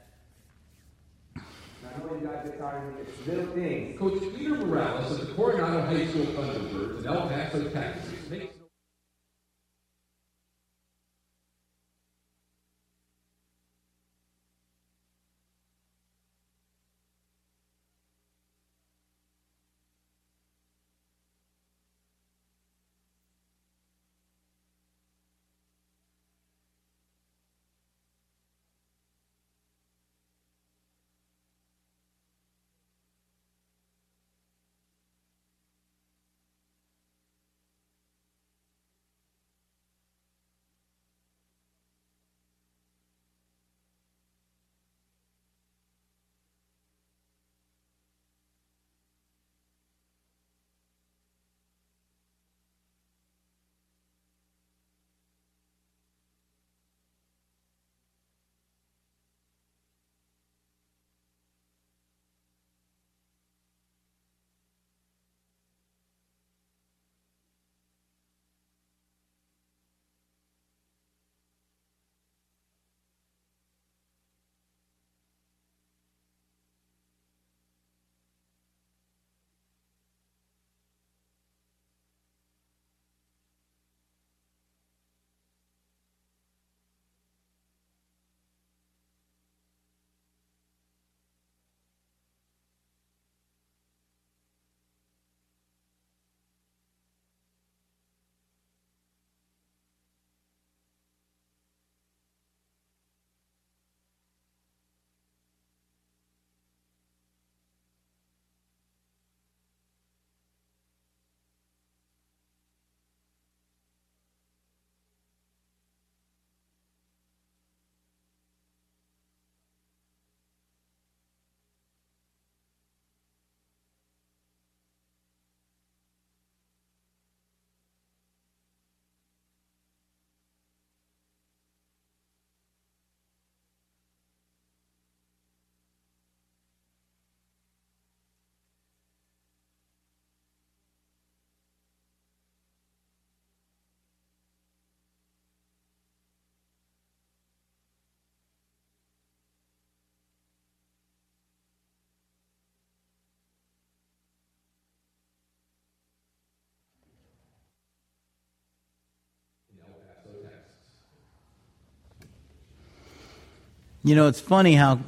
You 164.06 164.14
know, 164.14 164.28
it's 164.28 164.40
funny 164.40 164.74
how 164.74 165.00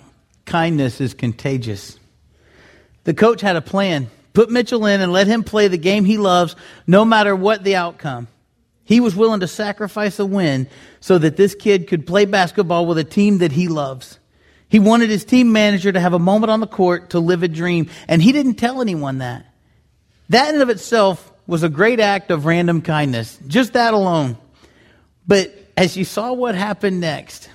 kindness 0.45 1.01
is 1.01 1.15
contagious. 1.15 1.97
The 3.05 3.15
coach 3.15 3.41
had 3.41 3.55
a 3.55 3.61
plan. 3.61 4.11
Put 4.33 4.51
Mitchell 4.51 4.87
in 4.87 5.01
and 5.01 5.13
let 5.13 5.29
him 5.29 5.45
play 5.45 5.69
the 5.69 5.79
game 5.79 6.05
he 6.05 6.19
loves, 6.19 6.57
no 6.85 7.05
matter 7.05 7.37
what 7.37 7.63
the 7.63 7.77
outcome. 7.77 8.27
He 8.83 8.99
was 8.99 9.15
willing 9.15 9.39
to 9.39 9.47
sacrifice 9.47 10.19
a 10.19 10.27
win 10.27 10.67
so 10.99 11.17
that 11.17 11.37
this 11.37 11.55
kid 11.55 11.87
could 11.87 12.09
play 12.09 12.25
basketball 12.25 12.87
with 12.87 12.99
a 12.99 13.05
team 13.05 13.39
that 13.39 13.53
he 13.53 13.69
loves. 13.69 14.19
He 14.69 14.81
wanted 14.81 15.11
his 15.11 15.25
team 15.25 15.53
manager 15.53 15.93
to 15.93 16.01
have 16.01 16.13
a 16.13 16.19
moment 16.19 16.51
on 16.51 16.59
the 16.59 16.67
court 16.67 17.11
to 17.11 17.21
live 17.21 17.45
a 17.45 17.49
dream, 17.49 17.89
and 18.09 18.21
he 18.21 18.33
didn't 18.33 18.57
tell 18.57 18.81
anyone 18.81 19.19
that. 19.19 19.47
That 20.31 20.53
in 20.57 20.61
of 20.61 20.71
itself 20.71 21.33
was 21.47 21.63
a 21.63 21.69
great 21.69 22.01
act 22.01 22.33
of 22.33 22.47
random 22.47 22.83
kindness, 22.83 23.39
just 23.47 23.75
that 23.75 23.95
alone. 23.95 24.39
But 25.25 25.55
as 25.77 25.97
you 25.97 26.05
saw 26.05 26.33
what 26.33 26.57
happened 26.57 27.01
next, 27.01 27.49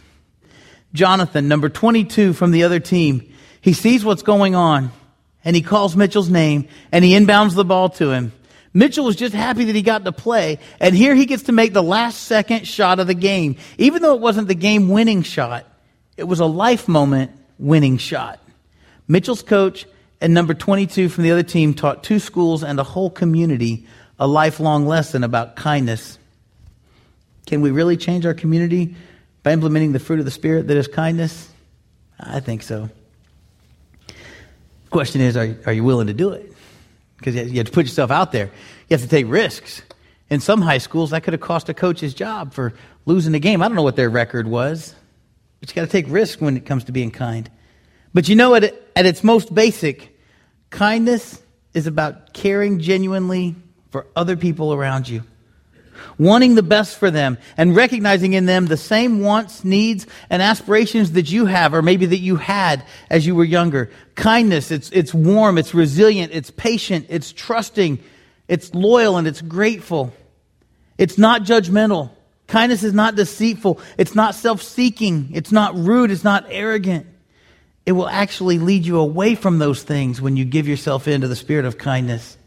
Jonathan, 0.93 1.47
number 1.47 1.69
22 1.69 2.33
from 2.33 2.51
the 2.51 2.63
other 2.63 2.79
team, 2.79 3.33
he 3.62 3.73
sees 3.73 4.05
what's 4.05 4.23
going 4.23 4.55
on 4.55 4.91
and 5.43 5.55
he 5.55 5.62
calls 5.62 5.95
Mitchell's 5.95 6.29
name 6.29 6.67
and 6.91 7.03
he 7.03 7.13
inbounds 7.13 7.55
the 7.55 7.65
ball 7.65 7.89
to 7.89 8.12
him. 8.12 8.31
Mitchell 8.73 9.05
was 9.05 9.15
just 9.15 9.35
happy 9.35 9.65
that 9.65 9.75
he 9.75 9.83
got 9.83 10.03
to 10.03 10.12
play, 10.12 10.57
and 10.79 10.95
here 10.95 11.13
he 11.13 11.27
gets 11.27 11.43
to 11.43 11.51
make 11.51 11.73
the 11.73 11.83
last 11.83 12.23
second 12.23 12.67
shot 12.67 13.00
of 13.00 13.05
the 13.05 13.13
game. 13.13 13.55
Even 13.77 14.01
though 14.01 14.15
it 14.15 14.19
wasn't 14.21 14.47
the 14.47 14.55
game 14.55 14.89
winning 14.89 15.21
shot, 15.21 15.67
it 16.17 16.23
was 16.23 16.39
a 16.39 16.45
life 16.45 16.88
moment 16.88 17.31
winning 17.59 17.97
shot. 17.97 18.39
Mitchell's 19.07 19.43
coach 19.43 19.85
and 20.19 20.33
number 20.33 20.55
22 20.55 21.09
from 21.09 21.23
the 21.23 21.31
other 21.31 21.43
team 21.43 21.75
taught 21.75 22.03
two 22.03 22.17
schools 22.17 22.63
and 22.63 22.79
a 22.79 22.83
whole 22.83 23.12
community 23.12 23.85
a 24.19 24.27
lifelong 24.27 24.85
lesson 24.85 25.23
about 25.23 25.55
kindness. 25.55 26.17
Can 27.45 27.62
we 27.62 27.71
really 27.71 27.97
change 27.97 28.25
our 28.25 28.33
community 28.33 28.95
by 29.43 29.51
implementing 29.51 29.91
the 29.91 30.00
fruit 30.00 30.19
of 30.19 30.25
the 30.25 30.31
Spirit 30.31 30.67
that 30.67 30.77
is 30.77 30.88
kindness? 30.88 31.50
I 32.19 32.39
think 32.39 32.63
so. 32.63 32.89
Question 34.89 35.21
is, 35.21 35.35
are, 35.35 35.55
are 35.65 35.73
you 35.73 35.83
willing 35.83 36.07
to 36.07 36.13
do 36.13 36.31
it? 36.31 36.51
Because 37.17 37.35
you 37.35 37.57
have 37.57 37.67
to 37.67 37.71
put 37.71 37.85
yourself 37.85 38.12
out 38.12 38.31
there. 38.31 38.45
You 38.45 38.97
have 38.97 39.01
to 39.01 39.07
take 39.07 39.27
risks. 39.27 39.81
In 40.29 40.39
some 40.39 40.62
high 40.62 40.77
schools, 40.77 41.12
that 41.12 41.23
could 41.23 41.33
have 41.33 41.41
cost 41.41 41.69
a 41.69 41.73
coach 41.73 42.00
his 42.00 42.13
job 42.13 42.53
for 42.53 42.73
losing 43.05 43.35
a 43.35 43.39
game. 43.39 43.62
I 43.62 43.67
don't 43.67 43.75
know 43.75 43.83
what 43.83 43.95
their 43.95 44.09
record 44.09 44.47
was, 44.47 44.95
but 45.59 45.69
you 45.69 45.75
got 45.75 45.81
to 45.81 45.91
take 45.91 46.05
risks 46.09 46.41
when 46.41 46.57
it 46.57 46.65
comes 46.65 46.85
to 46.85 46.91
being 46.91 47.12
kind. 47.12 47.50
But 48.13 48.29
you 48.29 48.35
know, 48.35 48.55
at, 48.55 48.63
at 48.95 49.05
its 49.05 49.23
most 49.23 49.53
basic, 49.53 50.17
kindness 50.69 51.41
is 51.73 51.88
about 51.88 52.33
caring 52.33 52.79
genuinely 52.79 53.55
for 53.91 54.07
other 54.15 54.38
people 54.38 54.73
around 54.73 55.09
you 55.09 55.23
wanting 56.17 56.55
the 56.55 56.63
best 56.63 56.97
for 56.97 57.12
them 57.12 57.38
and 57.57 57.75
recognizing 57.75 58.33
in 58.33 58.45
them 58.45 58.65
the 58.65 58.77
same 58.77 59.21
wants, 59.21 59.63
needs, 59.63 60.07
and 60.29 60.41
aspirations 60.41 61.13
that 61.13 61.31
you 61.31 61.45
have 61.45 61.73
or 61.73 61.81
maybe 61.81 62.05
that 62.05 62.19
you 62.19 62.35
had 62.35 62.85
as 63.09 63.25
you 63.25 63.35
were 63.35 63.43
younger. 63.43 63.91
Kindness, 64.15 64.71
it's, 64.71 64.89
it's 64.91 65.13
warm, 65.13 65.57
it's 65.57 65.73
resilient, 65.73 66.33
it's 66.33 66.51
patient, 66.51 67.07
it's 67.09 67.31
trusting, 67.31 68.00
it's 68.47 68.73
loyal, 68.73 69.17
and 69.17 69.27
it's 69.27 69.41
grateful. 69.41 70.13
It's 70.97 71.17
not 71.17 71.43
judgmental. 71.43 72.12
Kindness 72.47 72.83
is 72.83 72.93
not 72.93 73.15
deceitful. 73.15 73.79
It's 73.97 74.15
not 74.15 74.35
self-seeking. 74.35 75.31
It's 75.33 75.51
not 75.51 75.75
rude. 75.75 76.12
It's 76.12 76.23
not 76.23 76.45
arrogant. 76.50 77.07
It 77.85 77.93
will 77.93 78.07
actually 78.07 78.59
lead 78.59 78.85
you 78.85 79.00
away 79.00 79.35
from 79.35 79.59
those 79.59 79.83
things 79.83 80.21
when 80.21 80.38
you 80.38 80.45
give 80.45 80.67
yourself 80.67 81.07
into 81.07 81.27
the 81.27 81.35
spirit 81.35 81.65
of 81.65 81.77
kindness. 81.77 82.38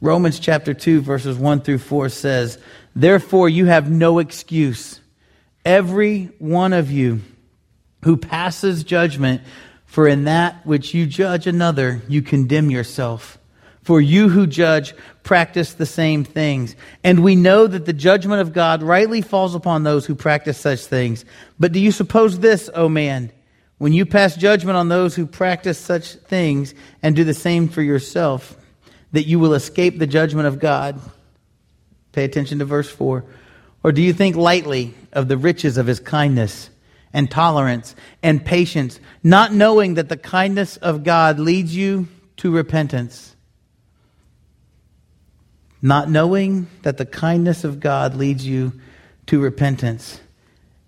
Romans 0.00 0.40
chapter 0.40 0.72
2, 0.72 1.02
verses 1.02 1.36
1 1.36 1.60
through 1.60 1.78
4 1.78 2.08
says, 2.08 2.58
Therefore 2.96 3.48
you 3.48 3.66
have 3.66 3.90
no 3.90 4.18
excuse, 4.18 5.00
every 5.64 6.30
one 6.38 6.72
of 6.72 6.90
you 6.90 7.20
who 8.04 8.16
passes 8.16 8.82
judgment, 8.82 9.42
for 9.84 10.08
in 10.08 10.24
that 10.24 10.64
which 10.66 10.94
you 10.94 11.06
judge 11.06 11.46
another, 11.46 12.00
you 12.08 12.22
condemn 12.22 12.70
yourself. 12.70 13.38
For 13.82 14.00
you 14.00 14.28
who 14.28 14.46
judge 14.46 14.94
practice 15.22 15.74
the 15.74 15.86
same 15.86 16.24
things. 16.24 16.76
And 17.02 17.24
we 17.24 17.34
know 17.34 17.66
that 17.66 17.86
the 17.86 17.92
judgment 17.92 18.40
of 18.40 18.52
God 18.52 18.82
rightly 18.82 19.20
falls 19.20 19.54
upon 19.54 19.82
those 19.82 20.06
who 20.06 20.14
practice 20.14 20.58
such 20.58 20.80
things. 20.80 21.24
But 21.58 21.72
do 21.72 21.80
you 21.80 21.90
suppose 21.90 22.38
this, 22.38 22.70
O 22.74 22.88
man? 22.88 23.32
When 23.78 23.92
you 23.92 24.06
pass 24.06 24.36
judgment 24.36 24.76
on 24.76 24.88
those 24.88 25.14
who 25.14 25.26
practice 25.26 25.78
such 25.78 26.12
things 26.12 26.74
and 27.02 27.16
do 27.16 27.24
the 27.24 27.34
same 27.34 27.68
for 27.68 27.82
yourself, 27.82 28.56
that 29.12 29.26
you 29.26 29.38
will 29.38 29.54
escape 29.54 29.98
the 29.98 30.06
judgment 30.06 30.46
of 30.46 30.58
God? 30.58 31.00
Pay 32.12 32.24
attention 32.24 32.58
to 32.58 32.64
verse 32.64 32.90
4. 32.90 33.24
Or 33.82 33.92
do 33.92 34.02
you 34.02 34.12
think 34.12 34.36
lightly 34.36 34.94
of 35.12 35.28
the 35.28 35.38
riches 35.38 35.78
of 35.78 35.86
his 35.86 36.00
kindness 36.00 36.70
and 37.12 37.30
tolerance 37.30 37.94
and 38.22 38.44
patience, 38.44 39.00
not 39.22 39.52
knowing 39.52 39.94
that 39.94 40.08
the 40.08 40.16
kindness 40.16 40.76
of 40.76 41.02
God 41.02 41.38
leads 41.38 41.74
you 41.74 42.08
to 42.38 42.50
repentance? 42.50 43.34
Not 45.82 46.10
knowing 46.10 46.68
that 46.82 46.98
the 46.98 47.06
kindness 47.06 47.64
of 47.64 47.80
God 47.80 48.14
leads 48.14 48.46
you 48.46 48.72
to 49.26 49.40
repentance. 49.40 50.20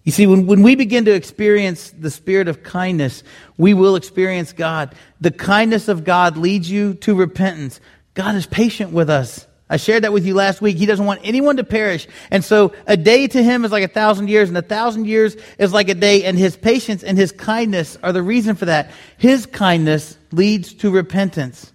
You 0.05 0.13
see, 0.13 0.27
when, 0.27 0.47
when 0.47 0.63
we 0.63 0.75
begin 0.75 1.05
to 1.05 1.15
experience 1.15 1.91
the 1.91 2.11
spirit 2.11 2.49
of 2.49 2.63
kindness, 2.63 3.23
we 3.57 3.73
will 3.73 3.95
experience 3.95 4.53
God. 4.53 4.95
The 5.21 5.31
kindness 5.31 5.89
of 5.89 6.05
God 6.05 6.37
leads 6.37 6.71
you 6.71 6.95
to 6.95 7.15
repentance. 7.15 7.81
God 8.15 8.35
is 8.35 8.47
patient 8.47 8.93
with 8.93 9.09
us. 9.11 9.47
I 9.71 9.79
shared 9.79 10.05
that 10.05 10.13
with 10.13 10.27
you 10.27 10.35
last 10.35 10.61
week. 10.61 10.77
He 10.77 10.85
doesn't 10.85 11.07
want 11.07 11.23
anyone 11.25 11.57
to 11.57 11.65
perish. 11.65 12.07
And 12.31 12.45
so 12.45 12.75
a 12.87 12.95
day 12.95 13.27
to 13.27 13.43
him 13.43 13.65
is 13.65 13.73
like 13.73 13.85
a 13.85 13.89
thousand 13.89 14.29
years, 14.29 14.51
and 14.51 14.59
a 14.59 14.63
thousand 14.63 15.07
years 15.07 15.35
is 15.59 15.73
like 15.73 15.89
a 15.89 15.95
day, 15.95 16.25
and 16.25 16.37
his 16.37 16.57
patience 16.57 17.03
and 17.03 17.17
his 17.17 17.33
kindness 17.33 17.97
are 18.03 18.13
the 18.13 18.23
reason 18.23 18.55
for 18.55 18.67
that. 18.67 18.91
His 19.17 19.47
kindness 19.47 20.19
leads 20.31 20.75
to 20.75 20.91
repentance. 20.91 21.73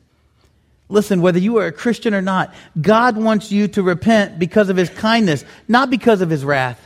Listen, 0.89 1.21
whether 1.21 1.39
you 1.39 1.57
are 1.57 1.65
a 1.65 1.71
Christian 1.71 2.13
or 2.13 2.21
not, 2.21 2.53
God 2.79 3.17
wants 3.17 3.51
you 3.51 3.67
to 3.69 3.81
repent 3.81 4.37
because 4.37 4.69
of 4.69 4.77
his 4.77 4.89
kindness, 4.91 5.43
not 5.67 5.89
because 5.89 6.21
of 6.21 6.29
his 6.29 6.45
wrath. 6.45 6.79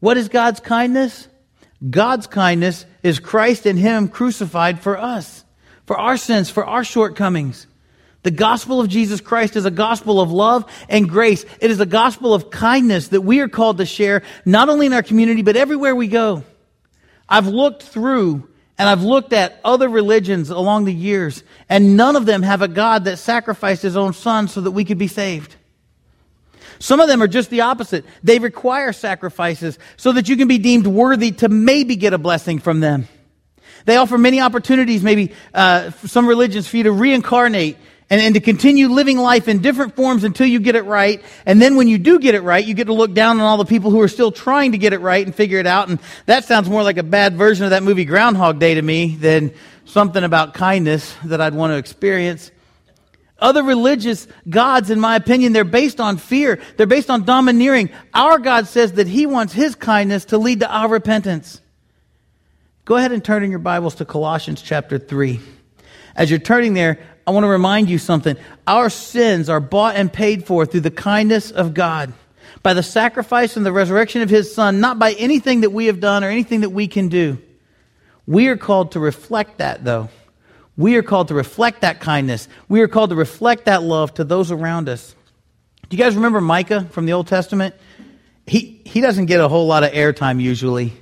What 0.00 0.16
is 0.16 0.30
God's 0.30 0.60
kindness? 0.60 1.28
God's 1.90 2.26
kindness 2.26 2.86
is 3.02 3.18
Christ 3.18 3.66
and 3.66 3.78
him 3.78 4.08
crucified 4.08 4.80
for 4.80 4.98
us, 4.98 5.44
for 5.84 5.98
our 5.98 6.16
sins, 6.16 6.48
for 6.48 6.64
our 6.64 6.82
shortcomings. 6.82 7.66
The 8.24 8.30
gospel 8.30 8.80
of 8.80 8.88
Jesus 8.88 9.20
Christ 9.20 9.54
is 9.54 9.66
a 9.66 9.70
gospel 9.70 10.18
of 10.18 10.32
love 10.32 10.64
and 10.88 11.08
grace. 11.08 11.44
It 11.60 11.70
is 11.70 11.78
a 11.78 11.86
gospel 11.86 12.32
of 12.32 12.50
kindness 12.50 13.08
that 13.08 13.20
we 13.20 13.40
are 13.40 13.48
called 13.48 13.78
to 13.78 13.86
share, 13.86 14.22
not 14.46 14.70
only 14.70 14.86
in 14.86 14.94
our 14.94 15.02
community, 15.02 15.42
but 15.42 15.56
everywhere 15.56 15.94
we 15.94 16.08
go. 16.08 16.42
I've 17.28 17.46
looked 17.46 17.82
through 17.82 18.48
and 18.78 18.88
I've 18.88 19.02
looked 19.02 19.34
at 19.34 19.60
other 19.62 19.90
religions 19.90 20.48
along 20.48 20.86
the 20.86 20.92
years, 20.92 21.44
and 21.68 21.96
none 21.96 22.16
of 22.16 22.26
them 22.26 22.42
have 22.42 22.62
a 22.62 22.66
God 22.66 23.04
that 23.04 23.18
sacrificed 23.18 23.82
his 23.82 23.96
own 23.96 24.14
son 24.14 24.48
so 24.48 24.62
that 24.62 24.72
we 24.72 24.84
could 24.84 24.98
be 24.98 25.06
saved. 25.06 25.54
Some 26.78 27.00
of 27.00 27.08
them 27.08 27.22
are 27.22 27.28
just 27.28 27.50
the 27.50 27.60
opposite. 27.60 28.04
They 28.22 28.38
require 28.38 28.92
sacrifices 28.92 29.78
so 29.96 30.12
that 30.12 30.30
you 30.30 30.36
can 30.36 30.48
be 30.48 30.58
deemed 30.58 30.86
worthy 30.86 31.30
to 31.32 31.48
maybe 31.50 31.94
get 31.94 32.14
a 32.14 32.18
blessing 32.18 32.58
from 32.58 32.80
them. 32.80 33.06
They 33.84 33.96
offer 33.96 34.16
many 34.16 34.40
opportunities, 34.40 35.02
maybe 35.02 35.32
uh, 35.52 35.90
some 35.90 36.26
religions, 36.26 36.66
for 36.66 36.78
you 36.78 36.84
to 36.84 36.92
reincarnate 36.92 37.76
and, 38.10 38.20
and 38.20 38.34
to 38.34 38.40
continue 38.40 38.88
living 38.88 39.18
life 39.18 39.48
in 39.48 39.60
different 39.60 39.96
forms 39.96 40.24
until 40.24 40.46
you 40.46 40.60
get 40.60 40.76
it 40.76 40.84
right. 40.84 41.22
And 41.46 41.60
then 41.60 41.76
when 41.76 41.88
you 41.88 41.98
do 41.98 42.18
get 42.18 42.34
it 42.34 42.42
right, 42.42 42.64
you 42.64 42.74
get 42.74 42.86
to 42.86 42.92
look 42.92 43.14
down 43.14 43.40
on 43.40 43.46
all 43.46 43.56
the 43.56 43.64
people 43.64 43.90
who 43.90 44.00
are 44.00 44.08
still 44.08 44.30
trying 44.30 44.72
to 44.72 44.78
get 44.78 44.92
it 44.92 45.00
right 45.00 45.24
and 45.24 45.34
figure 45.34 45.58
it 45.58 45.66
out. 45.66 45.88
And 45.88 45.98
that 46.26 46.44
sounds 46.44 46.68
more 46.68 46.82
like 46.82 46.98
a 46.98 47.02
bad 47.02 47.36
version 47.36 47.64
of 47.64 47.70
that 47.70 47.82
movie 47.82 48.04
Groundhog 48.04 48.58
Day 48.58 48.74
to 48.74 48.82
me 48.82 49.16
than 49.16 49.52
something 49.84 50.22
about 50.22 50.54
kindness 50.54 51.14
that 51.24 51.40
I'd 51.40 51.54
want 51.54 51.72
to 51.72 51.76
experience. 51.76 52.50
Other 53.38 53.62
religious 53.62 54.26
gods, 54.48 54.90
in 54.90 55.00
my 55.00 55.16
opinion, 55.16 55.52
they're 55.52 55.64
based 55.64 56.00
on 56.00 56.18
fear. 56.18 56.60
They're 56.76 56.86
based 56.86 57.10
on 57.10 57.24
domineering. 57.24 57.90
Our 58.12 58.38
God 58.38 58.68
says 58.68 58.92
that 58.92 59.08
He 59.08 59.26
wants 59.26 59.52
His 59.52 59.74
kindness 59.74 60.26
to 60.26 60.38
lead 60.38 60.60
to 60.60 60.70
our 60.70 60.88
repentance. 60.88 61.60
Go 62.84 62.96
ahead 62.96 63.12
and 63.12 63.24
turn 63.24 63.42
in 63.42 63.50
your 63.50 63.58
Bibles 63.60 63.96
to 63.96 64.04
Colossians 64.04 64.62
chapter 64.62 64.98
3. 64.98 65.40
As 66.16 66.30
you're 66.30 66.38
turning 66.38 66.74
there, 66.74 66.98
I 67.26 67.30
want 67.30 67.44
to 67.44 67.48
remind 67.48 67.88
you 67.88 67.98
something. 67.98 68.36
Our 68.66 68.90
sins 68.90 69.48
are 69.48 69.60
bought 69.60 69.96
and 69.96 70.12
paid 70.12 70.46
for 70.46 70.66
through 70.66 70.80
the 70.80 70.90
kindness 70.90 71.50
of 71.50 71.74
God, 71.74 72.12
by 72.62 72.74
the 72.74 72.82
sacrifice 72.82 73.56
and 73.56 73.64
the 73.64 73.72
resurrection 73.72 74.22
of 74.22 74.30
His 74.30 74.54
Son, 74.54 74.80
not 74.80 74.98
by 74.98 75.12
anything 75.12 75.62
that 75.62 75.70
we 75.70 75.86
have 75.86 76.00
done 76.00 76.24
or 76.24 76.28
anything 76.28 76.60
that 76.60 76.70
we 76.70 76.86
can 76.86 77.08
do. 77.08 77.38
We 78.26 78.48
are 78.48 78.56
called 78.56 78.92
to 78.92 79.00
reflect 79.00 79.58
that, 79.58 79.84
though. 79.84 80.08
We 80.76 80.96
are 80.96 81.02
called 81.02 81.28
to 81.28 81.34
reflect 81.34 81.82
that 81.82 82.00
kindness. 82.00 82.48
We 82.68 82.80
are 82.80 82.88
called 82.88 83.10
to 83.10 83.16
reflect 83.16 83.66
that 83.66 83.82
love 83.82 84.14
to 84.14 84.24
those 84.24 84.50
around 84.50 84.88
us. 84.88 85.14
Do 85.88 85.96
you 85.96 86.02
guys 86.02 86.16
remember 86.16 86.40
Micah 86.40 86.84
from 86.90 87.06
the 87.06 87.12
Old 87.12 87.28
Testament? 87.28 87.74
He, 88.46 88.82
he 88.84 89.00
doesn't 89.00 89.26
get 89.26 89.40
a 89.40 89.48
whole 89.48 89.66
lot 89.66 89.84
of 89.84 89.92
airtime 89.92 90.40
usually. 90.40 90.92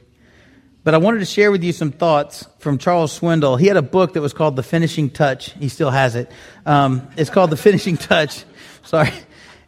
But 0.84 0.94
I 0.94 0.98
wanted 0.98 1.20
to 1.20 1.24
share 1.24 1.52
with 1.52 1.62
you 1.62 1.72
some 1.72 1.92
thoughts 1.92 2.44
from 2.58 2.76
Charles 2.76 3.18
Swindoll. 3.18 3.58
He 3.58 3.66
had 3.66 3.76
a 3.76 3.82
book 3.82 4.14
that 4.14 4.20
was 4.20 4.32
called 4.32 4.56
The 4.56 4.64
Finishing 4.64 5.10
Touch. 5.10 5.52
He 5.52 5.68
still 5.68 5.90
has 5.90 6.16
it. 6.16 6.30
Um, 6.66 7.08
it's 7.16 7.30
called 7.30 7.50
The 7.50 7.56
Finishing 7.56 7.96
Touch. 7.96 8.44
Sorry. 8.82 9.12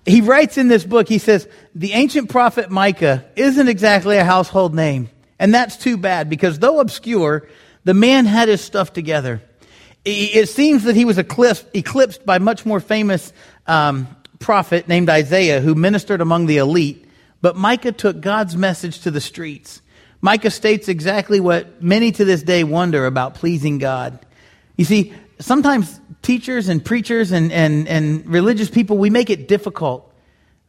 He 0.05 0.21
writes 0.21 0.59
in 0.59 0.69
this 0.69 0.85
book, 0.85 1.09
he 1.09 1.19
says, 1.19 1.49
the 1.75 1.93
ancient 1.93 2.31
prophet 2.31 2.71
Micah 2.71 3.25
isn't 3.37 3.69
exactly 3.69 4.17
a 4.17 4.25
household 4.25 4.75
name. 4.75 5.09
And 5.39 5.55
that's 5.55 5.77
too 5.77 5.97
bad 5.97 6.29
because 6.29 6.59
though 6.59 6.81
obscure, 6.81 7.49
the 7.85 7.95
man 7.95 8.27
had 8.27 8.49
his 8.49 8.61
stuff 8.61 8.93
together. 8.93 9.41
It 10.05 10.51
seems 10.51 10.83
that 10.83 10.97
he 10.97 11.07
was 11.07 11.17
eclipsed 11.17 12.27
by 12.27 12.39
much 12.39 12.67
more 12.67 12.81
famous 12.81 13.33
um, 13.67 14.07
prophet 14.39 14.87
named 14.87 15.09
Isaiah 15.09 15.61
who 15.61 15.75
ministered 15.75 16.21
among 16.21 16.47
the 16.47 16.59
elite. 16.59 17.07
But 17.41 17.57
Micah 17.57 17.93
took 17.93 18.21
God's 18.21 18.57
message 18.57 19.01
to 19.03 19.11
the 19.11 19.21
streets. 19.21 19.81
Micah 20.25 20.51
states 20.51 20.89
exactly 20.89 21.39
what 21.39 21.83
many 21.83 22.11
to 22.11 22.25
this 22.25 22.43
day 22.43 22.65
wonder 22.65 23.05
about 23.05 23.35
pleasing 23.35 23.77
God. 23.77 24.25
You 24.75 24.87
see, 24.87 25.13
sometimes 25.39 26.01
teachers 26.23 26.71
and 26.71 26.83
preachers 26.83 27.31
and, 27.31 27.53
and, 27.53 27.87
and 27.87 28.27
religious 28.27 28.71
people, 28.71 28.97
we 28.97 29.11
make 29.11 29.29
it 29.29 29.49
difficult. 29.49 30.11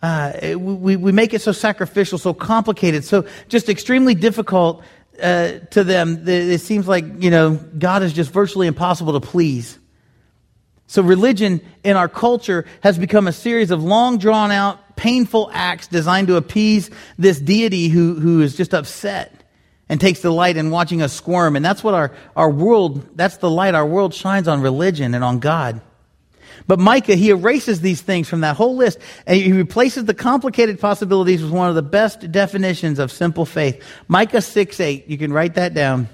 Uh, 0.02 0.58
we, 0.58 0.98
we 0.98 1.14
make 1.14 1.34
it 1.34 1.42
so 1.42 1.54
sacrificial, 1.54 2.18
so 2.18 2.34
complicated, 2.34 3.06
so 3.06 3.26
just 3.48 3.70
extremely 3.70 4.14
difficult 4.14 4.84
uh, 5.24 5.60
to 5.72 5.86
them. 5.86 6.28
It 6.28 6.60
seems 6.60 6.86
like, 6.86 7.06
you 7.24 7.32
know, 7.32 7.56
God 7.56 8.04
is 8.04 8.12
just 8.12 8.32
virtually 8.32 8.68
impossible 8.68 9.14
to 9.14 9.26
please. 9.26 9.80
So 10.88 11.02
religion 11.02 11.62
in 11.82 11.96
our 11.96 12.10
culture 12.10 12.66
has 12.82 12.98
become 13.00 13.26
a 13.26 13.32
series 13.32 13.72
of 13.72 13.82
long 13.82 14.18
drawn 14.18 14.52
out, 14.52 14.98
painful 14.98 15.50
acts 15.54 15.88
designed 15.88 16.28
to 16.28 16.36
appease 16.36 16.90
this 17.18 17.40
deity 17.40 17.88
who, 17.88 18.16
who 18.16 18.42
is 18.42 18.58
just 18.58 18.74
upset 18.74 19.44
and 19.88 20.02
takes 20.02 20.22
delight 20.22 20.58
in 20.58 20.72
watching 20.72 21.02
us 21.02 21.14
squirm. 21.14 21.56
And 21.56 21.64
that's 21.64 21.84
what 21.84 21.94
our, 21.94 22.12
our 22.36 22.50
world, 22.50 23.18
that's 23.18 23.38
the 23.38 23.50
light 23.50 23.76
our 23.76 23.86
world 23.86 24.14
shines 24.14 24.48
on 24.48 24.62
religion 24.62 25.14
and 25.14 25.24
on 25.24 25.40
God. 25.40 25.82
But 26.68 26.80
Micah, 26.80 27.16
he 27.16 27.30
erases 27.30 27.82
these 27.82 28.02
things 28.02 28.28
from 28.28 28.42
that 28.42 28.56
whole 28.56 28.76
list 28.76 28.98
and 29.28 29.38
he 29.38 29.52
replaces 29.52 30.06
the 30.06 30.14
complicated 30.14 30.80
possibilities 30.80 31.44
with 31.44 31.52
one 31.52 31.70
of 31.70 31.76
the 31.76 31.84
best 31.84 32.32
definitions 32.32 32.98
of 32.98 33.12
simple 33.12 33.46
faith. 33.46 33.84
Micah 34.08 34.42
6 34.42 34.80
8. 34.80 35.08
You 35.08 35.18
can 35.18 35.32
write 35.32 35.56
that 35.56 35.74
down. 35.74 36.10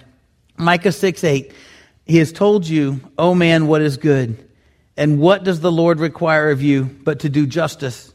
Micah 0.58 0.92
6 0.92 1.24
8. 1.24 1.54
He 2.06 2.18
has 2.18 2.34
told 2.34 2.68
you, 2.68 3.00
O 3.18 3.34
man, 3.34 3.68
what 3.68 3.82
is 3.82 3.98
good. 3.98 4.46
And 4.98 5.20
what 5.20 5.44
does 5.44 5.62
the 5.62 5.72
Lord 5.72 6.00
require 6.00 6.50
of 6.50 6.62
you 6.62 6.84
but 6.84 7.20
to 7.22 7.30
do 7.30 7.48
justice, 7.48 8.14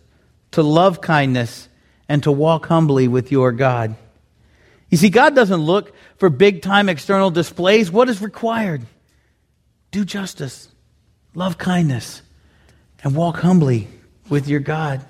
to 0.50 0.62
love 0.62 1.00
kindness, 1.00 1.68
and 2.08 2.22
to 2.24 2.32
walk 2.32 2.66
humbly 2.66 3.08
with 3.08 3.32
your 3.32 3.52
God? 3.52 3.96
You 4.90 4.96
see, 4.96 5.10
God 5.10 5.34
doesn't 5.34 5.60
look 5.60 5.92
for 6.18 6.28
big 6.30 6.62
time 6.62 6.88
external 6.88 7.30
displays. 7.30 7.90
What 7.90 8.08
is 8.08 8.20
required? 8.22 8.82
Do 9.90 10.04
justice, 10.04 10.68
love 11.34 11.58
kindness, 11.58 12.22
and 13.02 13.14
walk 13.16 13.38
humbly 13.38 13.88
with 14.28 14.48
your 14.48 14.60
God. 14.60 15.04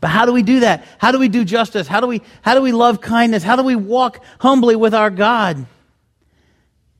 But 0.00 0.08
how 0.08 0.26
do 0.26 0.32
we 0.32 0.42
do 0.42 0.60
that? 0.60 0.86
How 0.98 1.10
do 1.10 1.18
we 1.18 1.28
do 1.28 1.44
justice? 1.44 1.88
How 1.88 2.00
do 2.00 2.06
we, 2.06 2.22
how 2.42 2.54
do 2.54 2.62
we 2.62 2.72
love 2.72 3.00
kindness? 3.00 3.42
How 3.42 3.56
do 3.56 3.62
we 3.62 3.76
walk 3.76 4.22
humbly 4.38 4.76
with 4.76 4.94
our 4.94 5.10
God? 5.10 5.66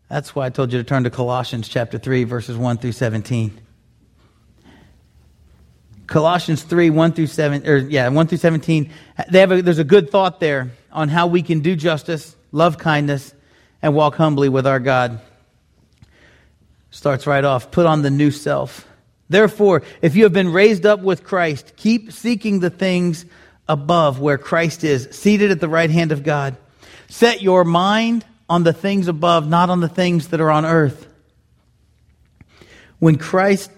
That's 0.08 0.34
why 0.34 0.46
I 0.46 0.50
told 0.50 0.72
you 0.72 0.78
to 0.78 0.84
turn 0.84 1.04
to 1.04 1.10
Colossians 1.10 1.68
chapter 1.68 1.98
3, 1.98 2.24
verses 2.24 2.56
1 2.56 2.78
through 2.78 2.92
17. 2.92 3.60
Colossians 6.08 6.62
3, 6.62 6.90
1 6.90 7.12
through 7.12 7.26
7, 7.26 7.68
or 7.68 7.76
yeah, 7.76 8.08
1 8.08 8.26
through 8.26 8.38
17. 8.38 8.90
They 9.30 9.40
have 9.40 9.52
a, 9.52 9.62
there's 9.62 9.78
a 9.78 9.84
good 9.84 10.10
thought 10.10 10.40
there 10.40 10.72
on 10.90 11.08
how 11.08 11.26
we 11.26 11.42
can 11.42 11.60
do 11.60 11.76
justice, 11.76 12.34
love 12.50 12.78
kindness, 12.78 13.34
and 13.82 13.94
walk 13.94 14.16
humbly 14.16 14.48
with 14.48 14.66
our 14.66 14.80
God. 14.80 15.20
Starts 16.90 17.26
right 17.26 17.44
off. 17.44 17.70
Put 17.70 17.84
on 17.84 18.00
the 18.00 18.10
new 18.10 18.30
self. 18.30 18.88
Therefore, 19.28 19.82
if 20.00 20.16
you 20.16 20.24
have 20.24 20.32
been 20.32 20.50
raised 20.50 20.86
up 20.86 21.00
with 21.00 21.22
Christ, 21.22 21.74
keep 21.76 22.10
seeking 22.10 22.60
the 22.60 22.70
things 22.70 23.26
above 23.68 24.18
where 24.18 24.38
Christ 24.38 24.84
is, 24.84 25.08
seated 25.12 25.50
at 25.50 25.60
the 25.60 25.68
right 25.68 25.90
hand 25.90 26.10
of 26.10 26.22
God. 26.22 26.56
Set 27.08 27.42
your 27.42 27.64
mind 27.64 28.24
on 28.48 28.64
the 28.64 28.72
things 28.72 29.08
above, 29.08 29.46
not 29.46 29.68
on 29.68 29.80
the 29.80 29.88
things 29.88 30.28
that 30.28 30.40
are 30.40 30.50
on 30.50 30.64
earth. 30.64 31.06
When 32.98 33.18
Christ, 33.18 33.70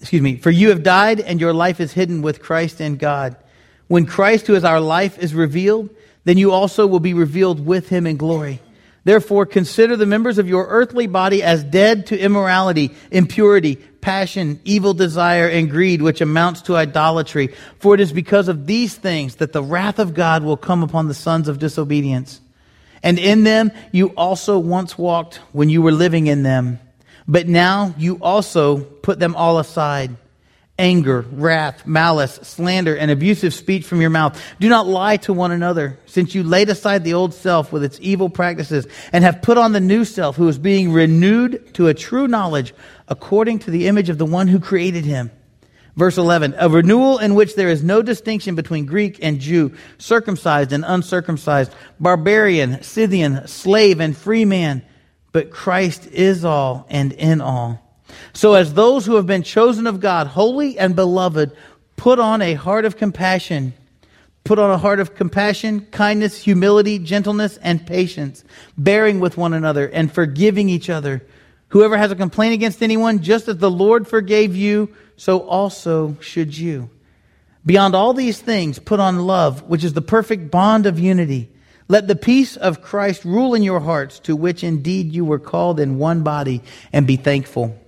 excuse 0.00 0.22
me, 0.22 0.36
for 0.36 0.50
you 0.50 0.70
have 0.70 0.82
died 0.82 1.20
and 1.20 1.40
your 1.40 1.52
life 1.52 1.80
is 1.80 1.92
hidden 1.92 2.22
with 2.22 2.42
Christ 2.42 2.80
in 2.80 2.96
God. 2.96 3.36
When 3.88 4.06
Christ, 4.06 4.46
who 4.46 4.54
is 4.54 4.64
our 4.64 4.80
life, 4.80 5.18
is 5.18 5.34
revealed, 5.34 5.90
then 6.24 6.38
you 6.38 6.52
also 6.52 6.86
will 6.86 7.00
be 7.00 7.14
revealed 7.14 7.64
with 7.64 7.88
him 7.88 8.06
in 8.06 8.16
glory. 8.16 8.60
Therefore, 9.04 9.46
consider 9.46 9.96
the 9.96 10.04
members 10.04 10.36
of 10.36 10.48
your 10.48 10.66
earthly 10.66 11.06
body 11.06 11.42
as 11.42 11.64
dead 11.64 12.08
to 12.08 12.18
immorality, 12.18 12.94
impurity, 13.10 13.76
passion, 13.76 14.60
evil 14.64 14.92
desire, 14.92 15.48
and 15.48 15.70
greed, 15.70 16.02
which 16.02 16.20
amounts 16.20 16.62
to 16.62 16.76
idolatry. 16.76 17.54
For 17.78 17.94
it 17.94 18.00
is 18.00 18.12
because 18.12 18.48
of 18.48 18.66
these 18.66 18.94
things 18.94 19.36
that 19.36 19.54
the 19.54 19.62
wrath 19.62 19.98
of 19.98 20.12
God 20.12 20.42
will 20.42 20.58
come 20.58 20.82
upon 20.82 21.08
the 21.08 21.14
sons 21.14 21.48
of 21.48 21.58
disobedience. 21.58 22.40
And 23.02 23.18
in 23.18 23.44
them 23.44 23.72
you 23.92 24.08
also 24.08 24.58
once 24.58 24.98
walked 24.98 25.36
when 25.52 25.70
you 25.70 25.80
were 25.80 25.92
living 25.92 26.26
in 26.26 26.42
them. 26.42 26.78
But 27.28 27.46
now 27.46 27.94
you 27.98 28.18
also 28.22 28.78
put 28.78 29.20
them 29.20 29.36
all 29.36 29.58
aside 29.58 30.16
anger, 30.78 31.24
wrath, 31.32 31.86
malice, 31.86 32.38
slander, 32.42 32.96
and 32.96 33.10
abusive 33.10 33.52
speech 33.52 33.84
from 33.84 34.00
your 34.00 34.10
mouth. 34.10 34.40
Do 34.60 34.68
not 34.68 34.86
lie 34.86 35.16
to 35.18 35.32
one 35.32 35.50
another, 35.50 35.98
since 36.06 36.36
you 36.36 36.44
laid 36.44 36.68
aside 36.68 37.02
the 37.02 37.14
old 37.14 37.34
self 37.34 37.72
with 37.72 37.82
its 37.82 37.98
evil 38.00 38.30
practices 38.30 38.86
and 39.12 39.24
have 39.24 39.42
put 39.42 39.58
on 39.58 39.72
the 39.72 39.80
new 39.80 40.04
self 40.04 40.36
who 40.36 40.46
is 40.46 40.56
being 40.56 40.92
renewed 40.92 41.74
to 41.74 41.88
a 41.88 41.94
true 41.94 42.28
knowledge 42.28 42.74
according 43.08 43.58
to 43.60 43.72
the 43.72 43.88
image 43.88 44.08
of 44.08 44.18
the 44.18 44.26
one 44.26 44.46
who 44.46 44.60
created 44.60 45.04
him. 45.04 45.32
Verse 45.96 46.16
11, 46.16 46.54
a 46.56 46.68
renewal 46.68 47.18
in 47.18 47.34
which 47.34 47.56
there 47.56 47.70
is 47.70 47.82
no 47.82 48.02
distinction 48.02 48.54
between 48.54 48.86
Greek 48.86 49.18
and 49.20 49.40
Jew, 49.40 49.74
circumcised 49.98 50.70
and 50.70 50.84
uncircumcised, 50.86 51.74
barbarian, 51.98 52.84
Scythian, 52.84 53.48
slave 53.48 53.98
and 53.98 54.16
free 54.16 54.44
man, 54.44 54.84
but 55.32 55.50
Christ 55.50 56.06
is 56.06 56.44
all 56.44 56.86
and 56.88 57.12
in 57.12 57.40
all. 57.40 57.84
So, 58.32 58.54
as 58.54 58.74
those 58.74 59.04
who 59.04 59.16
have 59.16 59.26
been 59.26 59.42
chosen 59.42 59.86
of 59.86 60.00
God, 60.00 60.28
holy 60.28 60.78
and 60.78 60.96
beloved, 60.96 61.52
put 61.96 62.18
on 62.18 62.40
a 62.40 62.54
heart 62.54 62.84
of 62.84 62.96
compassion. 62.96 63.74
Put 64.44 64.58
on 64.58 64.70
a 64.70 64.78
heart 64.78 64.98
of 64.98 65.14
compassion, 65.14 65.86
kindness, 65.90 66.42
humility, 66.42 66.98
gentleness, 66.98 67.58
and 67.58 67.86
patience, 67.86 68.44
bearing 68.78 69.20
with 69.20 69.36
one 69.36 69.52
another 69.52 69.86
and 69.86 70.10
forgiving 70.10 70.70
each 70.70 70.88
other. 70.88 71.22
Whoever 71.68 71.98
has 71.98 72.10
a 72.10 72.16
complaint 72.16 72.54
against 72.54 72.82
anyone, 72.82 73.20
just 73.20 73.46
as 73.48 73.58
the 73.58 73.70
Lord 73.70 74.08
forgave 74.08 74.56
you, 74.56 74.94
so 75.16 75.40
also 75.40 76.16
should 76.20 76.56
you. 76.56 76.88
Beyond 77.66 77.94
all 77.94 78.14
these 78.14 78.40
things, 78.40 78.78
put 78.78 79.00
on 79.00 79.26
love, 79.26 79.64
which 79.64 79.84
is 79.84 79.92
the 79.92 80.00
perfect 80.00 80.50
bond 80.50 80.86
of 80.86 80.98
unity. 80.98 81.50
Let 81.88 82.06
the 82.06 82.16
peace 82.16 82.56
of 82.56 82.82
Christ 82.82 83.24
rule 83.24 83.54
in 83.54 83.62
your 83.62 83.80
hearts, 83.80 84.18
to 84.20 84.36
which 84.36 84.62
indeed 84.62 85.12
you 85.12 85.24
were 85.24 85.38
called 85.38 85.80
in 85.80 85.98
one 85.98 86.22
body, 86.22 86.62
and 86.92 87.06
be 87.06 87.16
thankful. 87.16 87.78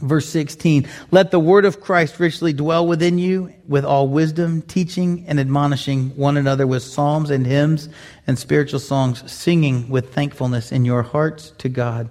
Verse 0.00 0.28
16, 0.28 0.86
let 1.10 1.30
the 1.30 1.40
word 1.40 1.64
of 1.64 1.80
Christ 1.80 2.20
richly 2.20 2.52
dwell 2.52 2.86
within 2.86 3.18
you 3.18 3.52
with 3.66 3.84
all 3.84 4.06
wisdom, 4.06 4.62
teaching 4.62 5.24
and 5.26 5.40
admonishing 5.40 6.10
one 6.10 6.36
another 6.36 6.66
with 6.66 6.84
psalms 6.84 7.30
and 7.30 7.44
hymns 7.44 7.88
and 8.26 8.38
spiritual 8.38 8.78
songs, 8.78 9.28
singing 9.30 9.88
with 9.88 10.14
thankfulness 10.14 10.70
in 10.70 10.84
your 10.84 11.02
hearts 11.02 11.52
to 11.58 11.68
God. 11.68 12.10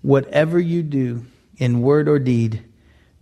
Whatever 0.00 0.58
you 0.58 0.82
do 0.82 1.26
in 1.58 1.82
word 1.82 2.08
or 2.08 2.18
deed, 2.18 2.64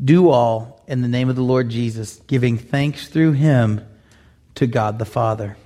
do 0.02 0.30
all 0.30 0.84
in 0.86 1.02
the 1.02 1.08
name 1.08 1.28
of 1.28 1.36
the 1.36 1.42
Lord 1.42 1.68
Jesus, 1.68 2.20
giving 2.26 2.58
thanks 2.58 3.08
through 3.08 3.32
him 3.32 3.84
to 4.54 4.66
God 4.68 4.98
the 5.00 5.04
Father. 5.04 5.56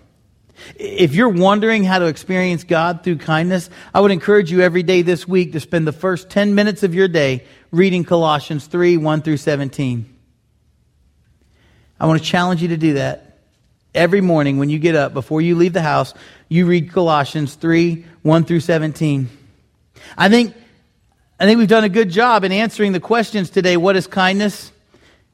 If 0.76 1.14
you're 1.14 1.28
wondering 1.28 1.84
how 1.84 1.98
to 1.98 2.06
experience 2.06 2.64
God 2.64 3.02
through 3.02 3.18
kindness, 3.18 3.70
I 3.92 4.00
would 4.00 4.10
encourage 4.10 4.50
you 4.50 4.60
every 4.60 4.82
day 4.82 5.02
this 5.02 5.26
week 5.26 5.52
to 5.52 5.60
spend 5.60 5.86
the 5.86 5.92
first 5.92 6.30
10 6.30 6.54
minutes 6.54 6.82
of 6.82 6.94
your 6.94 7.08
day 7.08 7.44
reading 7.70 8.04
Colossians 8.04 8.66
3 8.66 8.96
1 8.96 9.22
through 9.22 9.36
17. 9.36 10.14
I 11.98 12.06
want 12.06 12.22
to 12.22 12.26
challenge 12.26 12.62
you 12.62 12.68
to 12.68 12.76
do 12.76 12.94
that. 12.94 13.38
Every 13.94 14.20
morning 14.20 14.58
when 14.58 14.70
you 14.70 14.78
get 14.78 14.96
up, 14.96 15.14
before 15.14 15.40
you 15.40 15.54
leave 15.54 15.72
the 15.72 15.82
house, 15.82 16.14
you 16.48 16.66
read 16.66 16.92
Colossians 16.92 17.54
3 17.54 18.04
1 18.22 18.44
through 18.44 18.60
17. 18.60 19.28
I 20.16 20.28
think, 20.28 20.54
I 21.38 21.46
think 21.46 21.58
we've 21.58 21.68
done 21.68 21.84
a 21.84 21.88
good 21.88 22.10
job 22.10 22.44
in 22.44 22.52
answering 22.52 22.92
the 22.92 23.00
questions 23.00 23.50
today 23.50 23.76
what 23.76 23.96
is 23.96 24.06
kindness? 24.06 24.72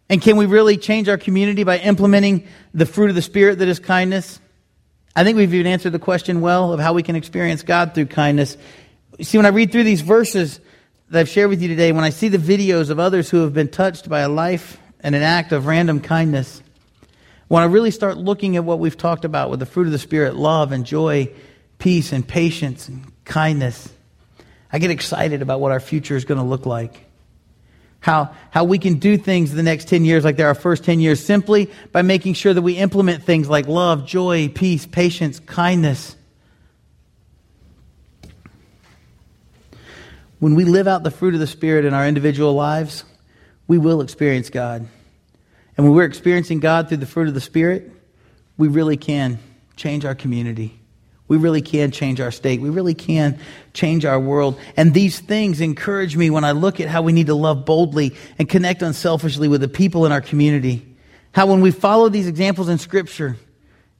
And 0.08 0.20
can 0.20 0.36
we 0.36 0.46
really 0.46 0.76
change 0.76 1.08
our 1.08 1.16
community 1.16 1.62
by 1.62 1.78
implementing 1.78 2.48
the 2.74 2.84
fruit 2.84 3.10
of 3.10 3.16
the 3.16 3.22
Spirit 3.22 3.60
that 3.60 3.68
is 3.68 3.78
kindness? 3.78 4.40
I 5.14 5.24
think 5.24 5.36
we've 5.36 5.52
even 5.52 5.66
answered 5.66 5.90
the 5.90 5.98
question 5.98 6.40
well 6.40 6.72
of 6.72 6.80
how 6.80 6.92
we 6.92 7.02
can 7.02 7.16
experience 7.16 7.62
God 7.62 7.94
through 7.94 8.06
kindness. 8.06 8.56
You 9.18 9.24
See, 9.24 9.38
when 9.38 9.46
I 9.46 9.50
read 9.50 9.72
through 9.72 9.84
these 9.84 10.00
verses 10.00 10.60
that 11.10 11.20
I've 11.20 11.28
shared 11.28 11.50
with 11.50 11.60
you 11.60 11.68
today, 11.68 11.92
when 11.92 12.04
I 12.04 12.10
see 12.10 12.28
the 12.28 12.38
videos 12.38 12.90
of 12.90 12.98
others 12.98 13.28
who 13.30 13.38
have 13.42 13.52
been 13.52 13.68
touched 13.68 14.08
by 14.08 14.20
a 14.20 14.28
life 14.28 14.78
and 15.00 15.14
an 15.14 15.22
act 15.22 15.52
of 15.52 15.66
random 15.66 16.00
kindness, 16.00 16.62
when 17.48 17.62
I 17.62 17.66
really 17.66 17.90
start 17.90 18.16
looking 18.16 18.56
at 18.56 18.64
what 18.64 18.78
we've 18.78 18.96
talked 18.96 19.24
about 19.24 19.50
with 19.50 19.58
the 19.58 19.66
fruit 19.66 19.86
of 19.86 19.92
the 19.92 19.98
Spirit 19.98 20.36
love 20.36 20.70
and 20.72 20.86
joy, 20.86 21.32
peace 21.78 22.12
and 22.12 22.26
patience 22.26 22.88
and 22.88 23.10
kindness 23.24 23.92
I 24.72 24.78
get 24.78 24.90
excited 24.90 25.42
about 25.42 25.60
what 25.60 25.72
our 25.72 25.80
future 25.80 26.16
is 26.16 26.24
going 26.24 26.38
to 26.38 26.44
look 26.44 26.64
like 26.64 27.06
how, 28.00 28.34
how 28.50 28.64
we 28.64 28.78
can 28.78 28.94
do 28.94 29.18
things 29.18 29.50
in 29.50 29.56
the 29.56 29.62
next 29.62 29.88
10 29.88 30.04
years 30.04 30.24
like 30.24 30.36
they're 30.36 30.48
our 30.48 30.54
first 30.54 30.84
10 30.84 31.00
years 31.00 31.22
simply 31.22 31.70
by 31.92 32.02
making 32.02 32.34
sure 32.34 32.52
that 32.52 32.62
we 32.62 32.76
implement 32.76 33.22
things 33.24 33.48
like 33.48 33.68
love, 33.68 34.06
joy, 34.06 34.48
peace, 34.48 34.86
patience, 34.86 35.38
kindness. 35.40 36.16
When 40.38 40.54
we 40.54 40.64
live 40.64 40.88
out 40.88 41.02
the 41.02 41.10
fruit 41.10 41.34
of 41.34 41.40
the 41.40 41.46
Spirit 41.46 41.84
in 41.84 41.92
our 41.92 42.08
individual 42.08 42.54
lives, 42.54 43.04
we 43.68 43.76
will 43.76 44.00
experience 44.00 44.48
God. 44.48 44.88
And 45.76 45.86
when 45.86 45.94
we're 45.94 46.04
experiencing 46.04 46.60
God 46.60 46.88
through 46.88 46.98
the 46.98 47.06
fruit 47.06 47.28
of 47.28 47.34
the 47.34 47.40
Spirit, 47.40 47.92
we 48.56 48.68
really 48.68 48.96
can 48.96 49.38
change 49.76 50.06
our 50.06 50.14
community. 50.14 50.79
We 51.30 51.36
really 51.36 51.62
can 51.62 51.92
change 51.92 52.20
our 52.20 52.32
state. 52.32 52.60
We 52.60 52.70
really 52.70 52.92
can 52.92 53.38
change 53.72 54.04
our 54.04 54.18
world. 54.18 54.58
And 54.76 54.92
these 54.92 55.20
things 55.20 55.60
encourage 55.60 56.16
me 56.16 56.28
when 56.28 56.42
I 56.42 56.50
look 56.50 56.80
at 56.80 56.88
how 56.88 57.02
we 57.02 57.12
need 57.12 57.28
to 57.28 57.36
love 57.36 57.64
boldly 57.64 58.16
and 58.36 58.48
connect 58.48 58.82
unselfishly 58.82 59.46
with 59.46 59.60
the 59.60 59.68
people 59.68 60.04
in 60.06 60.10
our 60.10 60.20
community. 60.20 60.84
How 61.30 61.46
when 61.46 61.60
we 61.60 61.70
follow 61.70 62.08
these 62.08 62.26
examples 62.26 62.68
in 62.68 62.78
Scripture, 62.78 63.36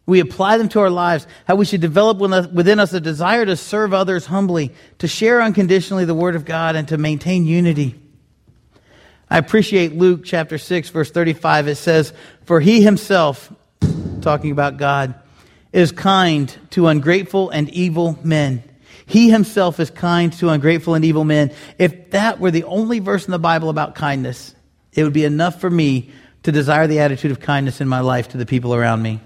we 0.07 0.19
apply 0.19 0.59
them 0.59 0.69
to 0.71 0.81
our 0.81 0.90
lives, 0.90 1.29
how 1.45 1.55
we 1.55 1.64
should 1.64 1.81
develop 1.81 2.19
within 2.19 2.81
us 2.81 2.93
a 2.93 3.01
desire 3.01 3.47
to 3.47 3.57
serve 3.57 3.95
others 3.95 4.27
humbly, 4.27 4.73
to 4.99 5.07
share 5.07 5.40
unconditionally 5.40 6.07
the 6.07 6.16
Word 6.16 6.35
of 6.35 6.45
God, 6.45 6.75
and 6.75 6.88
to 6.88 6.99
maintain 6.99 7.47
unity. 7.47 7.95
I 9.31 9.38
appreciate 9.38 9.95
Luke 9.95 10.23
chapter 10.25 10.59
6, 10.59 10.88
verse 10.88 11.12
35. 11.12 11.69
It 11.69 11.77
says, 11.77 12.12
For 12.45 12.59
he 12.59 12.83
himself, 12.83 13.53
talking 14.21 14.51
about 14.51 14.79
God, 14.79 15.14
is 15.72 15.92
kind 15.92 16.56
to 16.70 16.88
ungrateful 16.88 17.50
and 17.50 17.68
evil 17.70 18.18
men. 18.22 18.62
He 19.06 19.30
himself 19.30 19.80
is 19.80 19.90
kind 19.90 20.33
to 20.35 20.50
ungrateful 20.50 20.94
and 20.94 21.04
evil 21.04 21.24
men. 21.24 21.52
If 21.78 22.11
that 22.11 22.38
were 22.38 22.50
the 22.50 22.64
only 22.64 23.00
verse 23.00 23.26
in 23.26 23.33
the 23.33 23.38
Bible 23.38 23.68
about 23.68 23.94
kindness, 23.94 24.54
it 24.92 25.04
would 25.04 25.12
be 25.12 25.24
enough 25.24 25.61
for 25.61 25.70
me 25.70 26.11
to 26.42 26.52
desire 26.52 26.87
the 26.87 27.00
attitude 27.00 27.30
of 27.30 27.40
kindness 27.40 27.80
in 27.80 27.88
my 27.88 28.00
life 28.00 28.28
to 28.28 28.38
the 28.38 28.46
people 28.46 28.74
around 28.74 29.02
me. 29.02 29.20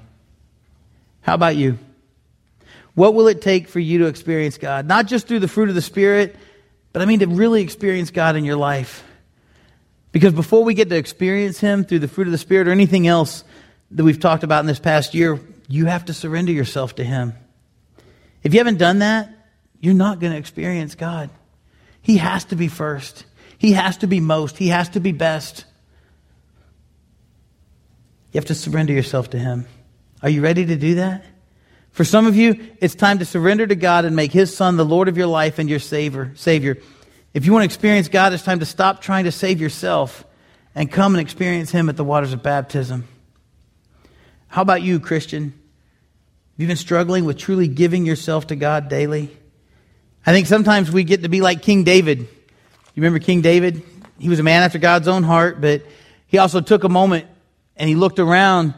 How 1.20 1.34
about 1.34 1.56
you? 1.56 1.78
What 2.94 3.14
will 3.14 3.28
it 3.28 3.42
take 3.42 3.68
for 3.68 3.80
you 3.80 3.98
to 4.00 4.06
experience 4.06 4.58
God? 4.58 4.86
Not 4.86 5.06
just 5.06 5.26
through 5.26 5.40
the 5.40 5.48
fruit 5.48 5.68
of 5.68 5.74
the 5.74 5.82
Spirit, 5.82 6.36
but 6.92 7.02
I 7.02 7.06
mean 7.06 7.20
to 7.20 7.26
really 7.26 7.62
experience 7.62 8.10
God 8.10 8.36
in 8.36 8.44
your 8.44 8.56
life. 8.56 9.04
Because 10.12 10.32
before 10.32 10.62
we 10.62 10.74
get 10.74 10.90
to 10.90 10.96
experience 10.96 11.58
Him 11.58 11.84
through 11.84 11.98
the 11.98 12.08
fruit 12.08 12.28
of 12.28 12.32
the 12.32 12.38
Spirit 12.38 12.68
or 12.68 12.70
anything 12.70 13.06
else 13.06 13.42
that 13.90 14.04
we've 14.04 14.20
talked 14.20 14.44
about 14.44 14.60
in 14.60 14.66
this 14.66 14.78
past 14.78 15.12
year, 15.12 15.40
you 15.68 15.86
have 15.86 16.06
to 16.06 16.14
surrender 16.14 16.52
yourself 16.52 16.96
to 16.96 17.04
Him. 17.04 17.34
If 18.42 18.52
you 18.52 18.60
haven't 18.60 18.78
done 18.78 18.98
that, 18.98 19.30
you're 19.80 19.94
not 19.94 20.20
going 20.20 20.32
to 20.32 20.38
experience 20.38 20.94
God. 20.94 21.30
He 22.02 22.18
has 22.18 22.44
to 22.46 22.56
be 22.56 22.68
first, 22.68 23.24
He 23.58 23.72
has 23.72 23.98
to 23.98 24.06
be 24.06 24.20
most, 24.20 24.58
He 24.58 24.68
has 24.68 24.90
to 24.90 25.00
be 25.00 25.12
best. 25.12 25.64
You 28.32 28.38
have 28.38 28.46
to 28.46 28.54
surrender 28.54 28.92
yourself 28.92 29.30
to 29.30 29.38
Him. 29.38 29.66
Are 30.20 30.28
you 30.28 30.42
ready 30.42 30.66
to 30.66 30.76
do 30.76 30.96
that? 30.96 31.24
For 31.92 32.04
some 32.04 32.26
of 32.26 32.34
you, 32.34 32.72
it's 32.80 32.96
time 32.96 33.20
to 33.20 33.24
surrender 33.24 33.64
to 33.64 33.76
God 33.76 34.04
and 34.04 34.16
make 34.16 34.32
His 34.32 34.54
Son 34.54 34.76
the 34.76 34.84
Lord 34.84 35.08
of 35.08 35.16
your 35.16 35.28
life 35.28 35.60
and 35.60 35.70
your 35.70 35.78
Savior. 35.78 36.32
Savior. 36.34 36.76
If 37.32 37.46
you 37.46 37.52
want 37.52 37.62
to 37.62 37.66
experience 37.66 38.08
God, 38.08 38.32
it's 38.32 38.42
time 38.42 38.58
to 38.58 38.66
stop 38.66 39.00
trying 39.00 39.24
to 39.24 39.32
save 39.32 39.60
yourself 39.60 40.24
and 40.74 40.90
come 40.90 41.14
and 41.14 41.20
experience 41.20 41.70
Him 41.70 41.88
at 41.88 41.96
the 41.96 42.02
waters 42.02 42.32
of 42.32 42.42
baptism. 42.42 43.06
How 44.54 44.62
about 44.62 44.82
you, 44.82 45.00
Christian? 45.00 45.46
Have 45.46 45.52
you 46.58 46.68
been 46.68 46.76
struggling 46.76 47.24
with 47.24 47.36
truly 47.36 47.66
giving 47.66 48.06
yourself 48.06 48.46
to 48.46 48.54
God 48.54 48.88
daily? 48.88 49.36
I 50.24 50.30
think 50.30 50.46
sometimes 50.46 50.92
we 50.92 51.02
get 51.02 51.24
to 51.24 51.28
be 51.28 51.40
like 51.40 51.60
King 51.60 51.82
David. 51.82 52.20
You 52.20 52.28
remember 52.94 53.18
King 53.18 53.40
David? 53.40 53.82
He 54.16 54.28
was 54.28 54.38
a 54.38 54.44
man 54.44 54.62
after 54.62 54.78
God's 54.78 55.08
own 55.08 55.24
heart, 55.24 55.60
but 55.60 55.82
he 56.28 56.38
also 56.38 56.60
took 56.60 56.84
a 56.84 56.88
moment 56.88 57.26
and 57.76 57.88
he 57.88 57.96
looked 57.96 58.20
around 58.20 58.74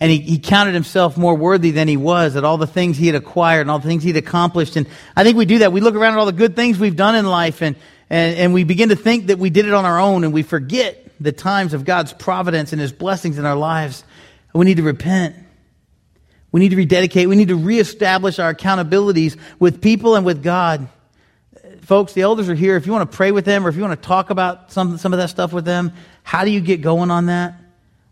and 0.00 0.10
he, 0.10 0.20
he 0.20 0.38
counted 0.38 0.72
himself 0.72 1.18
more 1.18 1.34
worthy 1.34 1.70
than 1.70 1.86
he 1.86 1.98
was 1.98 2.34
at 2.34 2.42
all 2.42 2.56
the 2.56 2.66
things 2.66 2.96
he 2.96 3.06
had 3.06 3.14
acquired 3.14 3.60
and 3.60 3.70
all 3.70 3.78
the 3.78 3.88
things 3.88 4.02
he'd 4.02 4.16
accomplished. 4.16 4.76
And 4.76 4.86
I 5.14 5.22
think 5.22 5.36
we 5.36 5.44
do 5.44 5.58
that. 5.58 5.70
We 5.70 5.82
look 5.82 5.96
around 5.96 6.14
at 6.14 6.18
all 6.18 6.24
the 6.24 6.32
good 6.32 6.56
things 6.56 6.78
we've 6.78 6.96
done 6.96 7.14
in 7.14 7.26
life 7.26 7.60
and, 7.60 7.76
and, 8.08 8.38
and 8.38 8.54
we 8.54 8.64
begin 8.64 8.88
to 8.88 8.96
think 8.96 9.26
that 9.26 9.38
we 9.38 9.50
did 9.50 9.66
it 9.66 9.74
on 9.74 9.84
our 9.84 10.00
own 10.00 10.24
and 10.24 10.32
we 10.32 10.44
forget 10.44 11.12
the 11.20 11.32
times 11.32 11.74
of 11.74 11.84
God's 11.84 12.14
providence 12.14 12.72
and 12.72 12.80
his 12.80 12.90
blessings 12.90 13.36
in 13.36 13.44
our 13.44 13.54
lives. 13.54 14.02
We 14.52 14.64
need 14.64 14.78
to 14.78 14.82
repent. 14.82 15.36
We 16.52 16.60
need 16.60 16.70
to 16.70 16.76
rededicate. 16.76 17.28
We 17.28 17.36
need 17.36 17.48
to 17.48 17.56
reestablish 17.56 18.38
our 18.38 18.54
accountabilities 18.54 19.36
with 19.58 19.80
people 19.80 20.16
and 20.16 20.26
with 20.26 20.42
God. 20.42 20.88
Folks, 21.82 22.12
the 22.12 22.22
elders 22.22 22.48
are 22.48 22.54
here. 22.54 22.76
If 22.76 22.86
you 22.86 22.92
want 22.92 23.10
to 23.10 23.16
pray 23.16 23.30
with 23.32 23.44
them 23.44 23.64
or 23.64 23.68
if 23.68 23.76
you 23.76 23.82
want 23.82 24.00
to 24.00 24.06
talk 24.06 24.30
about 24.30 24.72
some, 24.72 24.98
some 24.98 25.12
of 25.12 25.18
that 25.18 25.30
stuff 25.30 25.52
with 25.52 25.64
them, 25.64 25.92
how 26.22 26.44
do 26.44 26.50
you 26.50 26.60
get 26.60 26.82
going 26.82 27.10
on 27.10 27.26
that? 27.26 27.54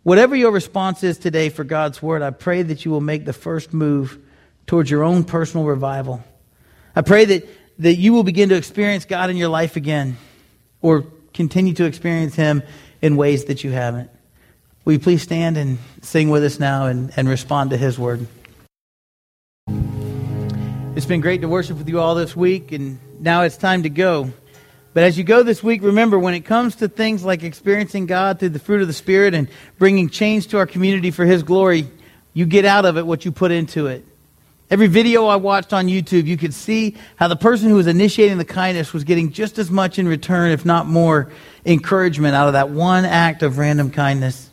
Whatever 0.05 0.37
your 0.37 0.53
response 0.53 1.03
is 1.03 1.19
today 1.19 1.49
for 1.49 1.65
God's 1.65 2.01
word, 2.01 2.23
I 2.23 2.31
pray 2.31 2.63
that 2.63 2.85
you 2.85 2.91
will 2.91 3.01
make 3.01 3.25
the 3.25 3.33
first 3.33 3.75
move 3.75 4.19
towards 4.67 4.91
your 4.91 5.03
own 5.03 5.25
personal 5.25 5.67
revival. 5.67 6.23
I 6.95 7.03
pray 7.03 7.25
that, 7.25 7.49
that 7.81 7.95
you 7.95 8.13
will 8.13 8.23
begin 8.23 8.49
to 8.51 8.55
experience 8.55 9.05
God 9.05 9.31
in 9.31 9.37
your 9.37 9.49
life 9.49 9.77
again 9.77 10.17
or 10.81 11.07
continue 11.35 11.75
to 11.75 11.85
experience 11.85 12.35
Him 12.35 12.63
in 13.03 13.17
ways 13.17 13.47
that 13.47 13.65
you 13.65 13.71
haven't. 13.71 14.11
Will 14.89 14.95
you 14.95 15.01
please 15.01 15.21
stand 15.21 15.59
and 15.59 15.77
sing 16.01 16.31
with 16.31 16.43
us 16.43 16.59
now 16.59 16.87
and, 16.87 17.13
and 17.15 17.29
respond 17.29 17.69
to 17.73 17.77
His 17.77 17.99
word? 17.99 18.27
It's 20.97 21.05
been 21.05 21.21
great 21.21 21.43
to 21.43 21.47
worship 21.47 21.77
with 21.77 21.91
you 21.91 22.01
all 22.01 22.15
this 22.15 22.35
week, 22.35 22.73
and 22.73 22.99
now 23.21 23.43
it's 23.43 23.59
time 23.59 23.83
to 23.83 23.91
go. 23.91 24.33
But 24.95 25.05
as 25.05 25.19
you 25.19 25.25
go 25.25 25.43
this 25.43 25.63
week, 25.63 25.83
remember 25.83 26.19
when 26.19 26.33
it 26.33 26.47
comes 26.47 26.77
to 26.77 26.89
things 26.89 27.23
like 27.23 27.43
experiencing 27.43 28.07
God 28.07 28.41
through 28.41 28.49
the 28.49 28.59
fruit 28.59 28.81
of 28.81 28.87
the 28.87 28.95
Spirit 28.95 29.35
and 29.35 29.51
bringing 29.79 30.09
change 30.09 30.47
to 30.47 30.57
our 30.57 30.67
community 30.67 31.11
for 31.11 31.27
His 31.27 31.43
glory, 31.43 31.87
you 32.33 32.47
get 32.47 32.65
out 32.65 32.87
of 32.87 32.97
it 32.97 33.07
what 33.07 33.27
you 33.27 33.31
put 33.31 33.51
into 33.51 33.89
it. 33.89 34.07
Every 34.71 34.87
video 34.87 35.27
I 35.27 35.37
watched 35.37 35.75
on 35.75 35.89
YouTube, 35.89 36.25
you 36.25 36.39
could 36.39 36.55
see 36.55 36.97
how 37.17 37.29
the 37.29 37.37
person 37.37 37.69
who 37.69 37.75
was 37.75 37.89
initiating 37.89 38.39
the 38.39 38.45
kindness 38.47 38.95
was 38.95 39.05
getting 39.05 39.33
just 39.33 39.59
as 39.59 39.71
much 39.71 39.99
in 39.99 40.09
return, 40.09 40.51
if 40.51 40.65
not 40.65 40.87
more, 40.87 41.31
encouragement 41.67 42.35
out 42.35 42.47
of 42.47 42.55
that 42.55 42.71
one 42.71 43.05
act 43.05 43.43
of 43.43 43.59
random 43.59 43.91
kindness. 43.91 44.48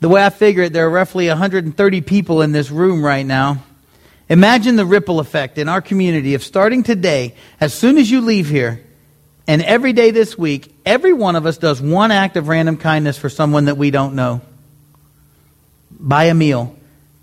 The 0.00 0.08
way 0.08 0.24
I 0.24 0.30
figure 0.30 0.62
it, 0.64 0.72
there 0.72 0.86
are 0.86 0.90
roughly 0.90 1.28
130 1.28 2.00
people 2.00 2.40
in 2.40 2.52
this 2.52 2.70
room 2.70 3.04
right 3.04 3.24
now. 3.24 3.62
Imagine 4.30 4.76
the 4.76 4.86
ripple 4.86 5.20
effect 5.20 5.58
in 5.58 5.68
our 5.68 5.82
community 5.82 6.34
of 6.34 6.42
starting 6.42 6.82
today, 6.82 7.34
as 7.60 7.74
soon 7.74 7.98
as 7.98 8.10
you 8.10 8.22
leave 8.22 8.48
here, 8.48 8.82
and 9.46 9.60
every 9.62 9.92
day 9.92 10.10
this 10.10 10.38
week, 10.38 10.74
every 10.86 11.12
one 11.12 11.36
of 11.36 11.44
us 11.44 11.58
does 11.58 11.82
one 11.82 12.12
act 12.12 12.36
of 12.36 12.48
random 12.48 12.76
kindness 12.76 13.18
for 13.18 13.28
someone 13.28 13.66
that 13.66 13.76
we 13.76 13.90
don't 13.90 14.14
know. 14.14 14.40
Buy 15.90 16.24
a 16.24 16.34
meal. 16.34 16.76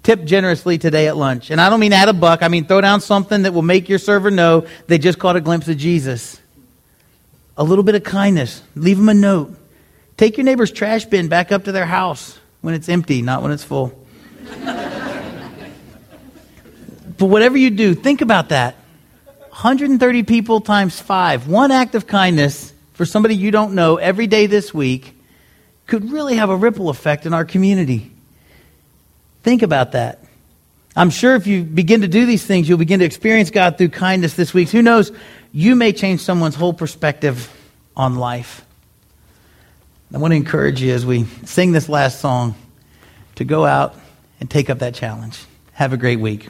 Tip 0.04 0.26
generously 0.26 0.78
today 0.78 1.08
at 1.08 1.18
lunch. 1.18 1.50
And 1.50 1.60
I 1.60 1.70
don't 1.70 1.80
mean 1.80 1.94
add 1.94 2.10
a 2.10 2.14
buck, 2.14 2.44
I 2.44 2.48
mean 2.48 2.66
throw 2.66 2.82
down 2.82 3.02
something 3.02 3.44
that 3.44 3.54
will 3.54 3.62
make 3.62 3.90
your 3.90 4.00
server 4.00 4.30
know 4.30 4.68
they 4.88 4.98
just 4.98 5.18
caught 5.18 5.36
a 5.36 5.42
glimpse 5.42 5.68
of 5.68 5.78
Jesus. 5.78 6.40
A 7.56 7.64
little 7.64 7.84
bit 7.84 7.96
of 7.96 8.04
kindness. 8.04 8.62
Leave 8.76 8.98
them 8.98 9.10
a 9.10 9.14
note. 9.14 9.58
Take 10.18 10.38
your 10.38 10.44
neighbor's 10.44 10.72
trash 10.72 11.06
bin 11.06 11.28
back 11.28 11.52
up 11.52 11.64
to 11.64 11.72
their 11.72 11.86
house 11.86 12.38
when 12.68 12.76
it's 12.76 12.90
empty, 12.90 13.22
not 13.22 13.42
when 13.42 13.54
it's 13.54 13.64
full. 13.64 13.98
but 17.18 17.26
whatever 17.28 17.58
you 17.58 17.70
do, 17.70 17.96
think 17.96 18.20
about 18.20 18.50
that. 18.50 18.76
130 19.52 20.24
people 20.24 20.60
times 20.60 21.00
five, 21.00 21.48
one 21.48 21.72
act 21.72 21.96
of 21.96 22.08
kindness 22.08 22.74
for 22.92 23.06
somebody 23.06 23.38
you 23.38 23.52
don't 23.52 23.74
know 23.74 23.96
every 23.96 24.28
day 24.28 24.48
this 24.48 24.74
week 24.74 25.16
could 25.86 26.12
really 26.12 26.36
have 26.36 26.50
a 26.50 26.58
ripple 26.58 26.90
effect 26.90 27.26
in 27.26 27.34
our 27.34 27.46
community. 27.46 28.12
Think 29.44 29.62
about 29.62 29.94
that. 29.94 30.20
I'm 30.94 31.10
sure 31.10 31.36
if 31.36 31.48
you 31.48 31.64
begin 31.64 32.02
to 32.02 32.10
do 32.10 32.26
these 32.26 32.46
things, 32.46 32.68
you'll 32.68 32.80
begin 32.80 33.00
to 33.00 33.06
experience 33.06 33.50
God 33.50 33.78
through 33.78 33.92
kindness 33.92 34.34
this 34.34 34.54
week. 34.54 34.72
Who 34.72 34.82
knows? 34.82 35.14
You 35.54 35.78
may 35.78 35.94
change 35.94 36.20
someone's 36.20 36.56
whole 36.56 36.74
perspective 36.74 37.50
on 37.96 38.18
life. 38.18 38.67
I 40.14 40.20
want 40.20 40.32
to 40.32 40.38
encourage 40.38 40.82
you 40.82 40.94
as 40.94 41.06
we 41.06 41.26
sing 41.44 41.74
this 41.74 41.90
last 41.90 42.22
song 42.22 42.56
to 43.36 43.44
go 43.44 43.66
out 43.66 43.94
and 44.40 44.50
take 44.50 44.70
up 44.70 44.80
that 44.80 44.96
challenge. 44.96 45.44
Have 45.74 45.92
a 45.92 45.98
great 45.98 46.20
week. 46.20 46.48